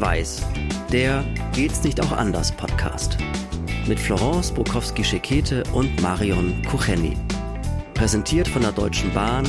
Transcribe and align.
Schwarz-Weiß, 0.00 0.40
der 0.90 1.22
Geht's 1.52 1.82
nicht 1.82 2.00
auch 2.00 2.12
anders 2.12 2.52
Podcast. 2.52 3.18
Mit 3.86 4.00
Florence 4.00 4.50
Bukowski-Schekete 4.50 5.62
und 5.74 6.00
Marion 6.00 6.62
Kucheni. 6.62 7.18
Präsentiert 7.92 8.48
von 8.48 8.62
der 8.62 8.72
Deutschen 8.72 9.12
Bahn. 9.12 9.46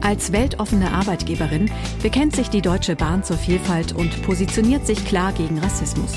Als 0.00 0.32
weltoffene 0.32 0.90
Arbeitgeberin 0.92 1.70
bekennt 2.02 2.34
sich 2.34 2.48
die 2.48 2.62
Deutsche 2.62 2.96
Bahn 2.96 3.22
zur 3.22 3.36
Vielfalt 3.36 3.92
und 3.92 4.22
positioniert 4.22 4.86
sich 4.86 5.04
klar 5.04 5.34
gegen 5.34 5.58
Rassismus. 5.58 6.12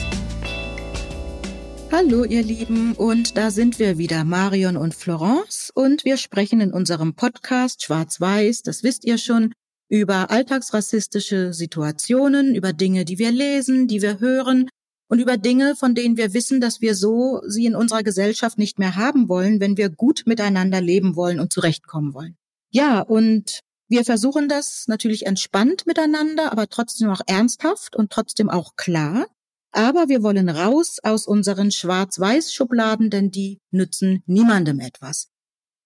Hallo 1.91 2.23
ihr 2.23 2.43
Lieben 2.43 2.93
und 2.93 3.35
da 3.35 3.51
sind 3.51 3.77
wir 3.77 3.97
wieder, 3.97 4.23
Marion 4.23 4.77
und 4.77 4.95
Florence 4.95 5.69
und 5.73 6.05
wir 6.05 6.15
sprechen 6.15 6.61
in 6.61 6.71
unserem 6.71 7.13
Podcast 7.13 7.83
Schwarz-Weiß, 7.83 8.63
das 8.63 8.83
wisst 8.83 9.03
ihr 9.03 9.17
schon, 9.17 9.53
über 9.89 10.29
alltagsrassistische 10.29 11.53
Situationen, 11.53 12.55
über 12.55 12.73
Dinge, 12.73 13.05
die 13.05 13.19
wir 13.19 13.31
lesen, 13.31 13.87
die 13.87 14.01
wir 14.01 14.19
hören 14.19 14.69
und 15.09 15.19
über 15.19 15.37
Dinge, 15.37 15.75
von 15.75 15.95
denen 15.95 16.15
wir 16.15 16.33
wissen, 16.33 16.61
dass 16.61 16.79
wir 16.81 16.95
so 16.95 17.41
sie 17.47 17.65
in 17.65 17.75
unserer 17.75 18.03
Gesellschaft 18.03 18.59
nicht 18.59 18.77
mehr 18.77 18.95
haben 18.95 19.27
wollen, 19.27 19.59
wenn 19.59 19.77
wir 19.77 19.89
gut 19.89 20.23
miteinander 20.25 20.79
leben 20.79 21.15
wollen 21.15 21.39
und 21.39 21.51
zurechtkommen 21.51 22.13
wollen. 22.13 22.37
Ja, 22.71 23.01
und 23.01 23.61
wir 23.87 24.05
versuchen 24.05 24.47
das 24.47 24.87
natürlich 24.87 25.25
entspannt 25.25 25.87
miteinander, 25.87 26.51
aber 26.51 26.69
trotzdem 26.69 27.09
auch 27.09 27.21
ernsthaft 27.25 27.95
und 27.95 28.11
trotzdem 28.11 28.49
auch 28.49 28.75
klar. 28.75 29.25
Aber 29.71 30.09
wir 30.09 30.21
wollen 30.21 30.49
raus 30.49 30.97
aus 31.01 31.25
unseren 31.25 31.71
Schwarz-Weiß-Schubladen, 31.71 33.09
denn 33.09 33.31
die 33.31 33.59
nützen 33.71 34.21
niemandem 34.27 34.79
etwas. 34.79 35.29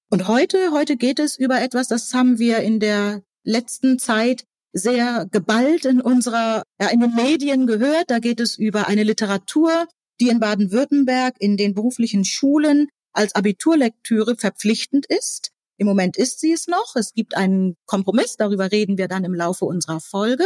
Und 0.09 0.27
heute, 0.27 0.71
heute 0.71 0.97
geht 0.97 1.19
es 1.19 1.37
über 1.37 1.61
etwas, 1.61 1.87
das 1.87 2.13
haben 2.13 2.39
wir 2.39 2.59
in 2.59 2.81
der 2.81 3.23
letzten 3.43 3.99
Zeit 3.99 4.43
sehr 4.73 5.27
geballt 5.31 5.85
in 5.85 6.01
unserer, 6.01 6.63
ja, 6.81 6.87
in 6.89 6.99
den 6.99 7.13
Medien 7.15 7.67
gehört. 7.67 8.09
Da 8.09 8.19
geht 8.19 8.39
es 8.39 8.57
über 8.57 8.87
eine 8.87 9.03
Literatur, 9.03 9.87
die 10.19 10.29
in 10.29 10.39
Baden-Württemberg 10.39 11.35
in 11.39 11.57
den 11.57 11.73
beruflichen 11.73 12.25
Schulen 12.25 12.87
als 13.13 13.35
Abiturlektüre 13.35 14.35
verpflichtend 14.35 15.05
ist. 15.05 15.51
Im 15.77 15.87
Moment 15.87 16.17
ist 16.17 16.39
sie 16.39 16.51
es 16.51 16.67
noch. 16.67 16.95
Es 16.95 17.13
gibt 17.13 17.35
einen 17.35 17.75
Kompromiss, 17.85 18.35
darüber 18.37 18.71
reden 18.71 18.97
wir 18.97 19.07
dann 19.07 19.23
im 19.23 19.33
Laufe 19.33 19.65
unserer 19.65 19.99
Folge. 19.99 20.45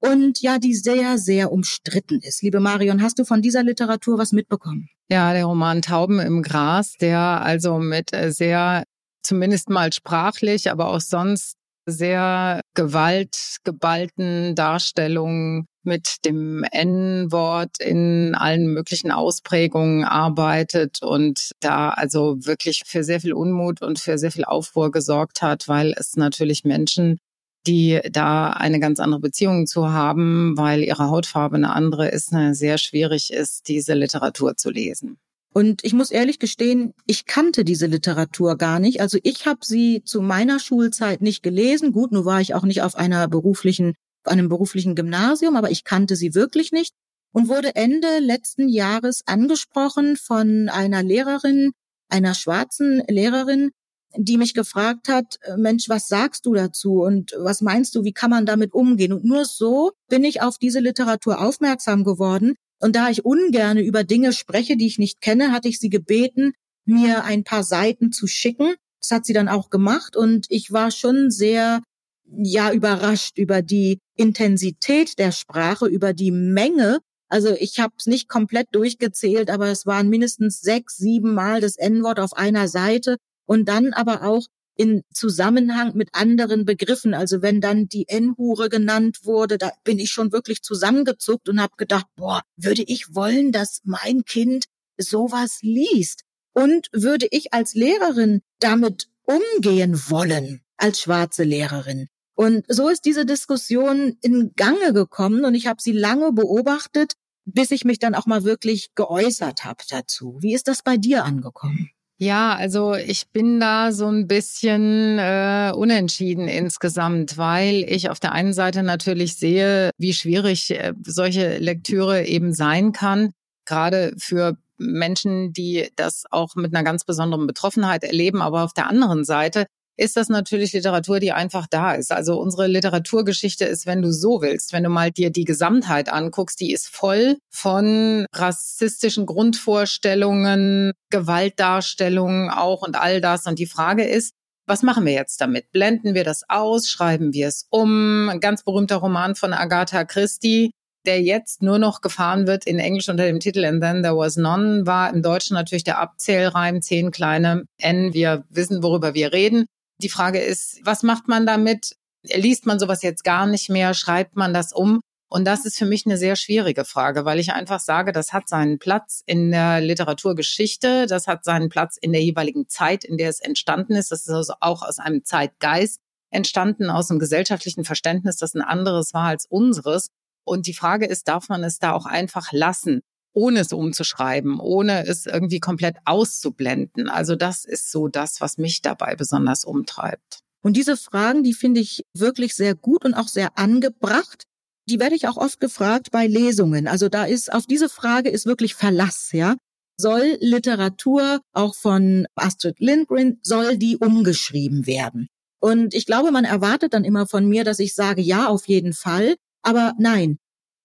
Und 0.00 0.40
ja, 0.40 0.58
die 0.58 0.74
sehr, 0.74 1.18
sehr 1.18 1.50
umstritten 1.50 2.20
ist. 2.20 2.42
Liebe 2.42 2.60
Marion, 2.60 3.02
hast 3.02 3.18
du 3.18 3.24
von 3.24 3.42
dieser 3.42 3.64
Literatur 3.64 4.16
was 4.16 4.32
mitbekommen? 4.32 4.88
Ja, 5.10 5.32
der 5.32 5.46
Roman 5.46 5.82
Tauben 5.82 6.20
im 6.20 6.42
Gras, 6.42 6.92
der 7.00 7.18
also 7.18 7.78
mit 7.78 8.12
äh, 8.12 8.30
sehr, 8.30 8.84
zumindest 9.22 9.68
mal 9.68 9.92
sprachlich, 9.92 10.70
aber 10.70 10.88
auch 10.88 11.00
sonst 11.00 11.57
sehr 11.90 12.60
gewaltgeballten 12.74 14.54
Darstellungen 14.54 15.66
mit 15.82 16.24
dem 16.24 16.64
N-Wort 16.70 17.80
in 17.80 18.34
allen 18.34 18.72
möglichen 18.72 19.10
Ausprägungen 19.10 20.04
arbeitet 20.04 21.02
und 21.02 21.52
da 21.60 21.88
also 21.90 22.36
wirklich 22.44 22.82
für 22.86 23.02
sehr 23.02 23.20
viel 23.20 23.32
Unmut 23.32 23.82
und 23.82 23.98
für 23.98 24.18
sehr 24.18 24.30
viel 24.30 24.44
Aufruhr 24.44 24.90
gesorgt 24.90 25.40
hat, 25.40 25.66
weil 25.66 25.94
es 25.96 26.16
natürlich 26.16 26.64
Menschen, 26.64 27.18
die 27.66 28.00
da 28.10 28.50
eine 28.50 28.80
ganz 28.80 29.00
andere 29.00 29.20
Beziehung 29.20 29.66
zu 29.66 29.90
haben, 29.90 30.56
weil 30.56 30.82
ihre 30.82 31.08
Hautfarbe 31.08 31.56
eine 31.56 31.72
andere 31.72 32.08
ist, 32.08 32.34
sehr 32.52 32.78
schwierig 32.78 33.32
ist, 33.32 33.68
diese 33.68 33.94
Literatur 33.94 34.56
zu 34.56 34.70
lesen. 34.70 35.18
Und 35.54 35.82
ich 35.82 35.94
muss 35.94 36.10
ehrlich 36.10 36.38
gestehen, 36.38 36.92
ich 37.06 37.26
kannte 37.26 37.64
diese 37.64 37.86
Literatur 37.86 38.56
gar 38.56 38.80
nicht. 38.80 39.00
Also 39.00 39.18
ich 39.22 39.46
habe 39.46 39.60
sie 39.62 40.02
zu 40.04 40.20
meiner 40.20 40.60
Schulzeit 40.60 41.20
nicht 41.22 41.42
gelesen. 41.42 41.92
Gut, 41.92 42.12
nur 42.12 42.24
war 42.24 42.40
ich 42.40 42.54
auch 42.54 42.64
nicht 42.64 42.82
auf 42.82 42.96
einer 42.96 43.28
beruflichen, 43.28 43.94
einem 44.24 44.48
beruflichen 44.48 44.94
Gymnasium, 44.94 45.56
aber 45.56 45.70
ich 45.70 45.84
kannte 45.84 46.16
sie 46.16 46.34
wirklich 46.34 46.70
nicht 46.72 46.94
und 47.32 47.48
wurde 47.48 47.76
Ende 47.76 48.18
letzten 48.20 48.68
Jahres 48.68 49.22
angesprochen 49.26 50.16
von 50.16 50.68
einer 50.68 51.02
Lehrerin, 51.02 51.72
einer 52.08 52.34
schwarzen 52.34 53.02
Lehrerin, 53.08 53.70
die 54.16 54.38
mich 54.38 54.54
gefragt 54.54 55.08
hat, 55.08 55.38
Mensch, 55.56 55.88
was 55.88 56.08
sagst 56.08 56.46
du 56.46 56.54
dazu 56.54 57.02
und 57.02 57.32
was 57.38 57.60
meinst 57.60 57.94
du, 57.94 58.04
wie 58.04 58.12
kann 58.12 58.30
man 58.30 58.46
damit 58.46 58.72
umgehen? 58.72 59.12
Und 59.12 59.24
nur 59.24 59.44
so 59.44 59.92
bin 60.08 60.24
ich 60.24 60.40
auf 60.40 60.58
diese 60.58 60.80
Literatur 60.80 61.40
aufmerksam 61.40 62.04
geworden 62.04 62.54
und 62.80 62.96
da 62.96 63.10
ich 63.10 63.24
ungerne 63.24 63.82
über 63.82 64.04
Dinge 64.04 64.32
spreche, 64.32 64.76
die 64.76 64.86
ich 64.86 64.98
nicht 64.98 65.20
kenne, 65.20 65.52
hatte 65.52 65.68
ich 65.68 65.78
sie 65.78 65.90
gebeten, 65.90 66.52
mir 66.84 67.24
ein 67.24 67.44
paar 67.44 67.64
Seiten 67.64 68.12
zu 68.12 68.26
schicken. 68.26 68.74
Das 69.00 69.10
hat 69.10 69.26
sie 69.26 69.32
dann 69.32 69.48
auch 69.48 69.70
gemacht 69.70 70.16
und 70.16 70.46
ich 70.48 70.72
war 70.72 70.90
schon 70.90 71.30
sehr, 71.30 71.82
ja, 72.26 72.72
überrascht 72.72 73.38
über 73.38 73.62
die 73.62 73.98
Intensität 74.16 75.18
der 75.18 75.32
Sprache, 75.32 75.86
über 75.86 76.12
die 76.12 76.30
Menge. 76.30 76.98
Also 77.28 77.54
ich 77.58 77.78
habe 77.78 77.94
es 77.98 78.06
nicht 78.06 78.28
komplett 78.28 78.68
durchgezählt, 78.72 79.50
aber 79.50 79.68
es 79.68 79.86
waren 79.86 80.08
mindestens 80.08 80.60
sechs, 80.60 80.96
sieben 80.96 81.34
Mal 81.34 81.60
das 81.60 81.76
N-Wort 81.76 82.18
auf 82.20 82.32
einer 82.32 82.68
Seite 82.68 83.16
und 83.46 83.68
dann 83.68 83.92
aber 83.92 84.22
auch 84.22 84.46
in 84.78 85.02
Zusammenhang 85.12 85.94
mit 85.96 86.10
anderen 86.12 86.64
Begriffen. 86.64 87.12
Also 87.12 87.42
wenn 87.42 87.60
dann 87.60 87.88
die 87.88 88.08
N-Hure 88.08 88.68
genannt 88.68 89.18
wurde, 89.24 89.58
da 89.58 89.72
bin 89.82 89.98
ich 89.98 90.10
schon 90.10 90.32
wirklich 90.32 90.62
zusammengezuckt 90.62 91.48
und 91.48 91.60
habe 91.60 91.74
gedacht, 91.76 92.06
boah, 92.16 92.42
würde 92.56 92.84
ich 92.86 93.14
wollen, 93.14 93.50
dass 93.50 93.80
mein 93.84 94.24
Kind 94.24 94.66
sowas 94.96 95.58
liest? 95.62 96.22
Und 96.54 96.88
würde 96.92 97.26
ich 97.30 97.52
als 97.52 97.74
Lehrerin 97.74 98.40
damit 98.60 99.08
umgehen 99.24 100.00
wollen, 100.08 100.62
als 100.76 101.00
schwarze 101.00 101.42
Lehrerin? 101.42 102.06
Und 102.34 102.64
so 102.68 102.88
ist 102.88 103.04
diese 103.04 103.26
Diskussion 103.26 104.16
in 104.22 104.52
Gange 104.54 104.92
gekommen 104.92 105.44
und 105.44 105.56
ich 105.56 105.66
habe 105.66 105.82
sie 105.82 105.92
lange 105.92 106.32
beobachtet, 106.32 107.14
bis 107.44 107.72
ich 107.72 107.84
mich 107.84 107.98
dann 107.98 108.14
auch 108.14 108.26
mal 108.26 108.44
wirklich 108.44 108.94
geäußert 108.94 109.64
habe 109.64 109.82
dazu. 109.88 110.38
Wie 110.40 110.54
ist 110.54 110.68
das 110.68 110.84
bei 110.84 110.96
dir 110.96 111.24
angekommen? 111.24 111.90
Ja, 112.20 112.56
also 112.56 112.94
ich 112.94 113.28
bin 113.30 113.60
da 113.60 113.92
so 113.92 114.06
ein 114.06 114.26
bisschen 114.26 115.18
äh, 115.20 115.70
unentschieden 115.72 116.48
insgesamt, 116.48 117.38
weil 117.38 117.84
ich 117.88 118.10
auf 118.10 118.18
der 118.18 118.32
einen 118.32 118.52
Seite 118.52 118.82
natürlich 118.82 119.36
sehe, 119.36 119.90
wie 119.98 120.12
schwierig 120.12 120.70
äh, 120.72 120.94
solche 121.06 121.58
Lektüre 121.58 122.26
eben 122.26 122.52
sein 122.52 122.90
kann, 122.90 123.30
gerade 123.66 124.14
für 124.18 124.56
Menschen, 124.78 125.52
die 125.52 125.90
das 125.94 126.24
auch 126.30 126.56
mit 126.56 126.74
einer 126.74 126.82
ganz 126.82 127.04
besonderen 127.04 127.46
Betroffenheit 127.46 128.02
erleben. 128.02 128.42
Aber 128.42 128.64
auf 128.64 128.72
der 128.72 128.88
anderen 128.88 129.24
Seite 129.24 129.66
ist 129.98 130.16
das 130.16 130.28
natürlich 130.28 130.72
Literatur, 130.72 131.18
die 131.18 131.32
einfach 131.32 131.66
da 131.68 131.92
ist. 131.92 132.12
Also 132.12 132.40
unsere 132.40 132.68
Literaturgeschichte 132.68 133.64
ist, 133.64 133.84
wenn 133.84 134.00
du 134.00 134.12
so 134.12 134.40
willst, 134.40 134.72
wenn 134.72 134.84
du 134.84 134.90
mal 134.90 135.10
dir 135.10 135.30
die 135.30 135.44
Gesamtheit 135.44 136.08
anguckst, 136.08 136.60
die 136.60 136.72
ist 136.72 136.88
voll 136.88 137.36
von 137.50 138.24
rassistischen 138.32 139.26
Grundvorstellungen, 139.26 140.92
Gewaltdarstellungen 141.10 142.48
auch 142.48 142.82
und 142.82 142.96
all 142.96 143.20
das. 143.20 143.46
Und 143.46 143.58
die 143.58 143.66
Frage 143.66 144.04
ist, 144.04 144.32
was 144.66 144.82
machen 144.82 145.04
wir 145.04 145.14
jetzt 145.14 145.40
damit? 145.40 145.72
Blenden 145.72 146.14
wir 146.14 146.24
das 146.24 146.42
aus? 146.48 146.88
Schreiben 146.88 147.32
wir 147.32 147.48
es 147.48 147.66
um? 147.70 148.28
Ein 148.28 148.40
ganz 148.40 148.62
berühmter 148.62 148.96
Roman 148.96 149.34
von 149.34 149.52
Agatha 149.52 150.04
Christie, 150.04 150.70
der 151.06 151.22
jetzt 151.22 151.62
nur 151.62 151.78
noch 151.78 152.02
gefahren 152.02 152.46
wird 152.46 152.66
in 152.66 152.78
Englisch 152.78 153.08
unter 153.08 153.24
dem 153.24 153.40
Titel 153.40 153.64
And 153.64 153.82
Then 153.82 154.02
There 154.02 154.16
Was 154.16 154.36
None, 154.36 154.86
war 154.86 155.12
im 155.12 155.22
Deutschen 155.22 155.54
natürlich 155.54 155.84
der 155.84 155.98
Abzählreim, 155.98 156.82
zehn 156.82 157.10
kleine 157.10 157.64
N. 157.78 158.12
Wir 158.12 158.44
wissen, 158.50 158.82
worüber 158.82 159.14
wir 159.14 159.32
reden. 159.32 159.66
Die 160.00 160.08
Frage 160.08 160.40
ist, 160.40 160.80
was 160.84 161.02
macht 161.02 161.28
man 161.28 161.46
damit? 161.46 161.96
Liest 162.22 162.66
man 162.66 162.78
sowas 162.78 163.02
jetzt 163.02 163.24
gar 163.24 163.46
nicht 163.46 163.68
mehr? 163.68 163.94
Schreibt 163.94 164.36
man 164.36 164.54
das 164.54 164.72
um? 164.72 165.00
Und 165.30 165.44
das 165.44 165.66
ist 165.66 165.76
für 165.76 165.84
mich 165.84 166.06
eine 166.06 166.16
sehr 166.16 166.36
schwierige 166.36 166.84
Frage, 166.86 167.26
weil 167.26 167.38
ich 167.38 167.52
einfach 167.52 167.80
sage, 167.80 168.12
das 168.12 168.32
hat 168.32 168.48
seinen 168.48 168.78
Platz 168.78 169.22
in 169.26 169.50
der 169.50 169.80
Literaturgeschichte, 169.80 171.06
das 171.06 171.26
hat 171.26 171.44
seinen 171.44 171.68
Platz 171.68 171.98
in 172.00 172.12
der 172.12 172.22
jeweiligen 172.22 172.66
Zeit, 172.68 173.04
in 173.04 173.18
der 173.18 173.28
es 173.28 173.40
entstanden 173.40 173.94
ist. 173.94 174.10
Das 174.10 174.22
ist 174.22 174.30
also 174.30 174.54
auch 174.60 174.82
aus 174.82 174.98
einem 174.98 175.24
Zeitgeist 175.24 176.00
entstanden, 176.30 176.88
aus 176.88 177.10
einem 177.10 177.20
gesellschaftlichen 177.20 177.84
Verständnis, 177.84 178.36
das 178.36 178.54
ein 178.54 178.62
anderes 178.62 179.12
war 179.12 179.26
als 179.26 179.44
unseres. 179.46 180.08
Und 180.44 180.66
die 180.66 180.74
Frage 180.74 181.04
ist, 181.04 181.28
darf 181.28 181.50
man 181.50 181.62
es 181.62 181.78
da 181.78 181.92
auch 181.92 182.06
einfach 182.06 182.52
lassen? 182.52 183.02
Ohne 183.38 183.60
es 183.60 183.72
umzuschreiben, 183.72 184.58
ohne 184.58 185.06
es 185.06 185.26
irgendwie 185.26 185.60
komplett 185.60 185.96
auszublenden. 186.04 187.08
Also 187.08 187.36
das 187.36 187.64
ist 187.64 187.92
so 187.92 188.08
das, 188.08 188.40
was 188.40 188.58
mich 188.58 188.82
dabei 188.82 189.14
besonders 189.14 189.64
umtreibt. 189.64 190.40
Und 190.60 190.76
diese 190.76 190.96
Fragen, 190.96 191.44
die 191.44 191.54
finde 191.54 191.80
ich 191.80 192.04
wirklich 192.14 192.56
sehr 192.56 192.74
gut 192.74 193.04
und 193.04 193.14
auch 193.14 193.28
sehr 193.28 193.56
angebracht. 193.56 194.42
Die 194.88 194.98
werde 194.98 195.14
ich 195.14 195.28
auch 195.28 195.36
oft 195.36 195.60
gefragt 195.60 196.10
bei 196.10 196.26
Lesungen. 196.26 196.88
Also 196.88 197.08
da 197.08 197.26
ist, 197.26 197.52
auf 197.52 197.66
diese 197.66 197.88
Frage 197.88 198.28
ist 198.28 198.44
wirklich 198.44 198.74
Verlass, 198.74 199.30
ja. 199.32 199.54
Soll 200.00 200.36
Literatur 200.40 201.40
auch 201.52 201.76
von 201.76 202.26
Astrid 202.34 202.80
Lindgren, 202.80 203.38
soll 203.42 203.76
die 203.76 203.96
umgeschrieben 203.98 204.86
werden? 204.86 205.28
Und 205.60 205.94
ich 205.94 206.06
glaube, 206.06 206.32
man 206.32 206.44
erwartet 206.44 206.92
dann 206.92 207.04
immer 207.04 207.26
von 207.26 207.48
mir, 207.48 207.62
dass 207.62 207.78
ich 207.78 207.94
sage, 207.94 208.20
ja, 208.20 208.48
auf 208.48 208.66
jeden 208.66 208.92
Fall. 208.92 209.36
Aber 209.62 209.94
nein, 209.98 210.38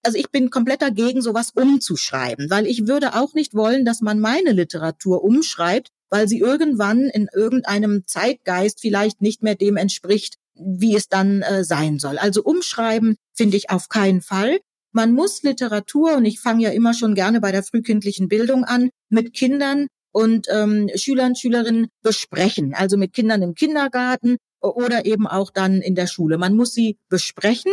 also 0.03 0.17
ich 0.17 0.29
bin 0.29 0.49
komplett 0.49 0.81
dagegen, 0.81 1.21
sowas 1.21 1.51
umzuschreiben, 1.55 2.49
weil 2.49 2.67
ich 2.67 2.87
würde 2.87 3.15
auch 3.15 3.33
nicht 3.33 3.53
wollen, 3.53 3.85
dass 3.85 4.01
man 4.01 4.19
meine 4.19 4.51
Literatur 4.51 5.23
umschreibt, 5.23 5.89
weil 6.09 6.27
sie 6.27 6.39
irgendwann 6.39 7.05
in 7.05 7.27
irgendeinem 7.33 8.03
Zeitgeist 8.05 8.81
vielleicht 8.81 9.21
nicht 9.21 9.41
mehr 9.41 9.55
dem 9.55 9.77
entspricht, 9.77 10.35
wie 10.55 10.95
es 10.95 11.07
dann 11.07 11.41
äh, 11.41 11.63
sein 11.63 11.99
soll. 11.99 12.17
Also 12.17 12.43
umschreiben 12.43 13.15
finde 13.33 13.57
ich 13.57 13.69
auf 13.69 13.89
keinen 13.89 14.21
Fall. 14.21 14.59
Man 14.91 15.13
muss 15.13 15.41
Literatur, 15.41 16.17
und 16.17 16.25
ich 16.25 16.39
fange 16.39 16.63
ja 16.63 16.69
immer 16.69 16.93
schon 16.93 17.15
gerne 17.15 17.41
bei 17.41 17.51
der 17.51 17.63
frühkindlichen 17.63 18.27
Bildung 18.27 18.63
an, 18.63 18.91
mit 19.09 19.33
Kindern 19.33 19.87
und 20.11 20.47
ähm, 20.51 20.89
Schülern, 20.95 21.35
Schülerinnen 21.35 21.87
besprechen. 22.03 22.75
Also 22.75 22.97
mit 22.97 23.13
Kindern 23.13 23.41
im 23.41 23.55
Kindergarten 23.55 24.37
oder 24.59 25.05
eben 25.05 25.27
auch 25.27 25.49
dann 25.49 25.81
in 25.81 25.95
der 25.95 26.07
Schule. 26.07 26.37
Man 26.37 26.55
muss 26.55 26.73
sie 26.73 26.97
besprechen. 27.09 27.71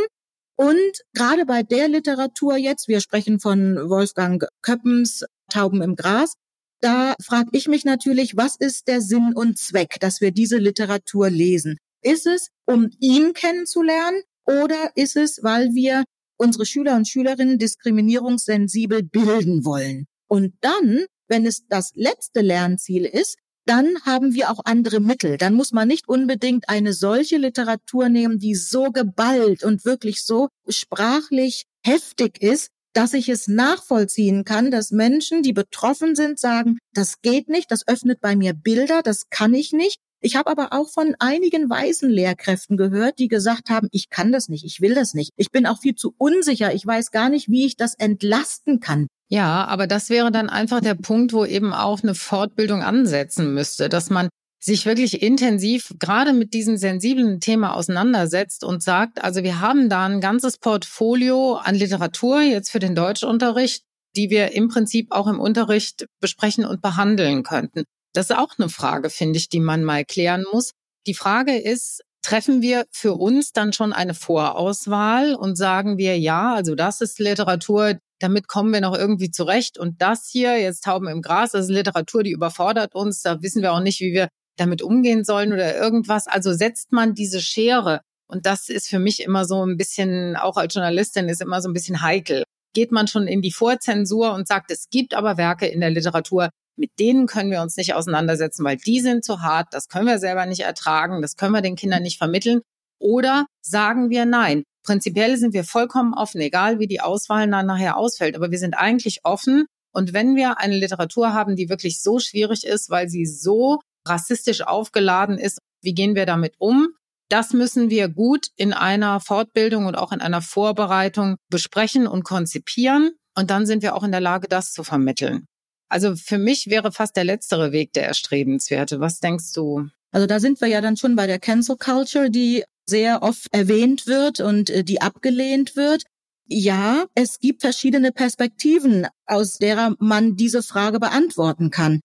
Und 0.60 1.00
gerade 1.14 1.46
bei 1.46 1.62
der 1.62 1.88
Literatur 1.88 2.58
jetzt, 2.58 2.86
wir 2.86 3.00
sprechen 3.00 3.40
von 3.40 3.76
Wolfgang 3.88 4.44
Köppens 4.60 5.24
Tauben 5.50 5.80
im 5.80 5.96
Gras, 5.96 6.34
da 6.82 7.14
frage 7.18 7.48
ich 7.52 7.66
mich 7.66 7.86
natürlich, 7.86 8.36
was 8.36 8.56
ist 8.58 8.86
der 8.86 9.00
Sinn 9.00 9.32
und 9.34 9.56
Zweck, 9.56 9.96
dass 10.00 10.20
wir 10.20 10.32
diese 10.32 10.58
Literatur 10.58 11.30
lesen? 11.30 11.78
Ist 12.02 12.26
es, 12.26 12.48
um 12.66 12.90
ihn 13.00 13.32
kennenzulernen 13.32 14.20
oder 14.44 14.90
ist 14.96 15.16
es, 15.16 15.42
weil 15.42 15.72
wir 15.72 16.04
unsere 16.36 16.66
Schüler 16.66 16.94
und 16.94 17.08
Schülerinnen 17.08 17.58
diskriminierungssensibel 17.58 19.02
bilden 19.02 19.64
wollen? 19.64 20.08
Und 20.28 20.52
dann, 20.60 21.06
wenn 21.26 21.46
es 21.46 21.68
das 21.68 21.92
letzte 21.94 22.42
Lernziel 22.42 23.06
ist, 23.06 23.38
dann 23.70 24.02
haben 24.04 24.34
wir 24.34 24.50
auch 24.50 24.58
andere 24.64 24.98
Mittel. 24.98 25.36
Dann 25.36 25.54
muss 25.54 25.70
man 25.70 25.86
nicht 25.86 26.08
unbedingt 26.08 26.68
eine 26.68 26.92
solche 26.92 27.36
Literatur 27.36 28.08
nehmen, 28.08 28.40
die 28.40 28.56
so 28.56 28.90
geballt 28.90 29.62
und 29.62 29.84
wirklich 29.84 30.24
so 30.24 30.48
sprachlich 30.68 31.66
heftig 31.86 32.42
ist, 32.42 32.70
dass 32.94 33.14
ich 33.14 33.28
es 33.28 33.46
nachvollziehen 33.46 34.44
kann, 34.44 34.72
dass 34.72 34.90
Menschen, 34.90 35.44
die 35.44 35.52
betroffen 35.52 36.16
sind, 36.16 36.40
sagen, 36.40 36.78
das 36.94 37.20
geht 37.22 37.48
nicht, 37.48 37.70
das 37.70 37.86
öffnet 37.86 38.20
bei 38.20 38.34
mir 38.34 38.54
Bilder, 38.54 39.02
das 39.04 39.30
kann 39.30 39.54
ich 39.54 39.72
nicht. 39.72 40.00
Ich 40.20 40.34
habe 40.34 40.50
aber 40.50 40.72
auch 40.72 40.90
von 40.90 41.14
einigen 41.20 41.70
weißen 41.70 42.10
Lehrkräften 42.10 42.76
gehört, 42.76 43.20
die 43.20 43.28
gesagt 43.28 43.70
haben, 43.70 43.86
ich 43.92 44.10
kann 44.10 44.32
das 44.32 44.48
nicht, 44.48 44.64
ich 44.64 44.80
will 44.80 44.96
das 44.96 45.14
nicht. 45.14 45.30
Ich 45.36 45.52
bin 45.52 45.66
auch 45.66 45.78
viel 45.78 45.94
zu 45.94 46.12
unsicher, 46.18 46.74
ich 46.74 46.84
weiß 46.84 47.12
gar 47.12 47.28
nicht, 47.28 47.48
wie 47.48 47.66
ich 47.66 47.76
das 47.76 47.94
entlasten 47.94 48.80
kann. 48.80 49.06
Ja, 49.32 49.64
aber 49.66 49.86
das 49.86 50.10
wäre 50.10 50.32
dann 50.32 50.50
einfach 50.50 50.80
der 50.80 50.96
Punkt, 50.96 51.32
wo 51.32 51.44
eben 51.44 51.72
auch 51.72 52.02
eine 52.02 52.16
Fortbildung 52.16 52.82
ansetzen 52.82 53.54
müsste, 53.54 53.88
dass 53.88 54.10
man 54.10 54.28
sich 54.62 54.86
wirklich 54.86 55.22
intensiv 55.22 55.94
gerade 55.98 56.32
mit 56.32 56.52
diesem 56.52 56.76
sensiblen 56.76 57.40
Thema 57.40 57.74
auseinandersetzt 57.74 58.64
und 58.64 58.82
sagt, 58.82 59.22
also 59.22 59.42
wir 59.42 59.60
haben 59.60 59.88
da 59.88 60.04
ein 60.04 60.20
ganzes 60.20 60.58
Portfolio 60.58 61.54
an 61.54 61.76
Literatur 61.76 62.42
jetzt 62.42 62.70
für 62.70 62.80
den 62.80 62.94
Deutschunterricht, 62.94 63.84
die 64.16 64.30
wir 64.30 64.52
im 64.52 64.68
Prinzip 64.68 65.12
auch 65.12 65.28
im 65.28 65.38
Unterricht 65.38 66.06
besprechen 66.20 66.66
und 66.66 66.82
behandeln 66.82 67.44
könnten. 67.44 67.84
Das 68.12 68.30
ist 68.30 68.36
auch 68.36 68.58
eine 68.58 68.68
Frage, 68.68 69.08
finde 69.10 69.38
ich, 69.38 69.48
die 69.48 69.60
man 69.60 69.84
mal 69.84 70.04
klären 70.04 70.44
muss. 70.52 70.72
Die 71.06 71.14
Frage 71.14 71.56
ist, 71.56 72.02
treffen 72.22 72.60
wir 72.60 72.86
für 72.90 73.14
uns 73.14 73.52
dann 73.52 73.72
schon 73.72 73.92
eine 73.92 74.14
Vorauswahl 74.14 75.34
und 75.36 75.56
sagen 75.56 75.96
wir, 75.96 76.18
ja, 76.18 76.52
also 76.52 76.74
das 76.74 77.00
ist 77.00 77.18
Literatur, 77.18 77.98
damit 78.20 78.48
kommen 78.48 78.72
wir 78.72 78.80
noch 78.80 78.96
irgendwie 78.96 79.30
zurecht. 79.30 79.78
Und 79.78 80.00
das 80.00 80.28
hier, 80.30 80.60
jetzt 80.60 80.84
Tauben 80.84 81.08
im 81.08 81.22
Gras, 81.22 81.52
das 81.52 81.64
ist 81.64 81.70
Literatur, 81.70 82.22
die 82.22 82.32
überfordert 82.32 82.94
uns. 82.94 83.22
Da 83.22 83.42
wissen 83.42 83.62
wir 83.62 83.72
auch 83.72 83.80
nicht, 83.80 84.00
wie 84.00 84.12
wir 84.12 84.28
damit 84.56 84.82
umgehen 84.82 85.24
sollen 85.24 85.52
oder 85.52 85.76
irgendwas. 85.76 86.26
Also 86.26 86.52
setzt 86.52 86.92
man 86.92 87.14
diese 87.14 87.40
Schere. 87.40 88.02
Und 88.28 88.46
das 88.46 88.68
ist 88.68 88.88
für 88.88 88.98
mich 88.98 89.22
immer 89.22 89.44
so 89.44 89.64
ein 89.64 89.76
bisschen, 89.76 90.36
auch 90.36 90.56
als 90.56 90.74
Journalistin, 90.74 91.28
ist 91.28 91.40
immer 91.40 91.60
so 91.60 91.68
ein 91.68 91.72
bisschen 91.72 92.02
heikel. 92.02 92.44
Geht 92.74 92.92
man 92.92 93.08
schon 93.08 93.26
in 93.26 93.42
die 93.42 93.50
Vorzensur 93.50 94.32
und 94.34 94.46
sagt, 94.46 94.70
es 94.70 94.88
gibt 94.90 95.14
aber 95.14 95.36
Werke 95.36 95.66
in 95.66 95.80
der 95.80 95.90
Literatur, 95.90 96.50
mit 96.76 96.90
denen 96.98 97.26
können 97.26 97.50
wir 97.50 97.62
uns 97.62 97.76
nicht 97.76 97.94
auseinandersetzen, 97.94 98.64
weil 98.64 98.76
die 98.76 99.00
sind 99.00 99.24
zu 99.24 99.42
hart, 99.42 99.68
das 99.72 99.88
können 99.88 100.06
wir 100.06 100.18
selber 100.18 100.46
nicht 100.46 100.60
ertragen, 100.60 101.20
das 101.20 101.36
können 101.36 101.52
wir 101.52 101.62
den 101.62 101.76
Kindern 101.76 102.02
nicht 102.02 102.18
vermitteln. 102.18 102.60
Oder 103.00 103.46
sagen 103.60 104.10
wir 104.10 104.24
nein. 104.26 104.62
Prinzipiell 104.82 105.36
sind 105.36 105.52
wir 105.52 105.64
vollkommen 105.64 106.14
offen, 106.14 106.40
egal 106.40 106.78
wie 106.78 106.86
die 106.86 107.00
Auswahl 107.00 107.48
dann 107.48 107.66
nachher 107.66 107.96
ausfällt. 107.96 108.34
Aber 108.34 108.50
wir 108.50 108.58
sind 108.58 108.74
eigentlich 108.74 109.20
offen. 109.24 109.66
Und 109.92 110.12
wenn 110.12 110.36
wir 110.36 110.58
eine 110.58 110.76
Literatur 110.76 111.32
haben, 111.32 111.56
die 111.56 111.68
wirklich 111.68 112.00
so 112.00 112.18
schwierig 112.18 112.64
ist, 112.64 112.90
weil 112.90 113.08
sie 113.08 113.26
so 113.26 113.80
rassistisch 114.06 114.62
aufgeladen 114.62 115.38
ist. 115.38 115.58
Wie 115.82 115.94
gehen 115.94 116.14
wir 116.14 116.26
damit 116.26 116.54
um? 116.58 116.88
Das 117.28 117.52
müssen 117.52 117.90
wir 117.90 118.08
gut 118.08 118.48
in 118.56 118.72
einer 118.72 119.20
Fortbildung 119.20 119.86
und 119.86 119.96
auch 119.96 120.12
in 120.12 120.20
einer 120.20 120.42
Vorbereitung 120.42 121.36
besprechen 121.48 122.06
und 122.06 122.24
konzipieren. 122.24 123.12
Und 123.36 123.50
dann 123.50 123.66
sind 123.66 123.82
wir 123.82 123.94
auch 123.94 124.02
in 124.02 124.10
der 124.10 124.20
Lage, 124.20 124.48
das 124.48 124.72
zu 124.72 124.82
vermitteln. 124.82 125.46
Also 125.88 126.16
für 126.16 126.38
mich 126.38 126.66
wäre 126.68 126.92
fast 126.92 127.16
der 127.16 127.24
letztere 127.24 127.72
Weg 127.72 127.92
der 127.92 128.06
erstrebenswerte. 128.06 129.00
Was 129.00 129.20
denkst 129.20 129.52
du? 129.54 129.88
Also 130.12 130.26
da 130.26 130.40
sind 130.40 130.60
wir 130.60 130.68
ja 130.68 130.80
dann 130.80 130.96
schon 130.96 131.16
bei 131.16 131.26
der 131.26 131.38
Cancel 131.38 131.76
Culture, 131.76 132.30
die 132.30 132.64
sehr 132.86 133.22
oft 133.22 133.46
erwähnt 133.52 134.06
wird 134.06 134.40
und 134.40 134.70
äh, 134.70 134.84
die 134.84 135.00
abgelehnt 135.00 135.76
wird. 135.76 136.02
Ja, 136.46 137.04
es 137.14 137.38
gibt 137.38 137.62
verschiedene 137.62 138.10
Perspektiven, 138.10 139.06
aus 139.26 139.58
derer 139.58 139.94
man 140.00 140.34
diese 140.36 140.64
Frage 140.64 140.98
beantworten 140.98 141.70
kann. 141.70 142.00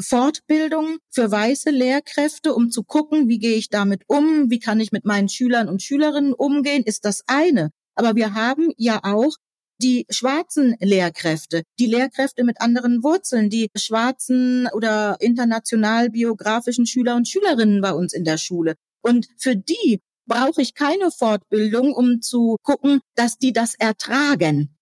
Fortbildung 0.00 0.96
für 1.10 1.30
weiße 1.30 1.68
Lehrkräfte, 1.68 2.54
um 2.54 2.70
zu 2.70 2.82
gucken, 2.82 3.28
wie 3.28 3.38
gehe 3.38 3.56
ich 3.56 3.68
damit 3.68 4.04
um, 4.06 4.50
wie 4.50 4.58
kann 4.58 4.80
ich 4.80 4.92
mit 4.92 5.04
meinen 5.04 5.28
Schülern 5.28 5.68
und 5.68 5.82
Schülerinnen 5.82 6.32
umgehen, 6.32 6.82
ist 6.84 7.04
das 7.04 7.22
eine. 7.26 7.70
Aber 7.94 8.16
wir 8.16 8.34
haben 8.34 8.72
ja 8.78 9.00
auch 9.02 9.34
die 9.80 10.06
schwarzen 10.10 10.76
Lehrkräfte, 10.80 11.62
die 11.78 11.86
Lehrkräfte 11.86 12.44
mit 12.44 12.60
anderen 12.60 13.02
Wurzeln, 13.02 13.50
die 13.50 13.68
schwarzen 13.76 14.68
oder 14.72 15.16
international 15.20 16.10
biografischen 16.10 16.86
Schüler 16.86 17.16
und 17.16 17.28
Schülerinnen 17.28 17.80
bei 17.80 17.92
uns 17.92 18.12
in 18.12 18.24
der 18.24 18.38
Schule. 18.38 18.74
Und 19.02 19.28
für 19.38 19.56
die 19.56 20.00
brauche 20.26 20.62
ich 20.62 20.74
keine 20.74 21.10
Fortbildung, 21.10 21.92
um 21.92 22.20
zu 22.20 22.56
gucken, 22.62 23.00
dass 23.16 23.38
die 23.38 23.52
das 23.52 23.74
ertragen. 23.74 24.76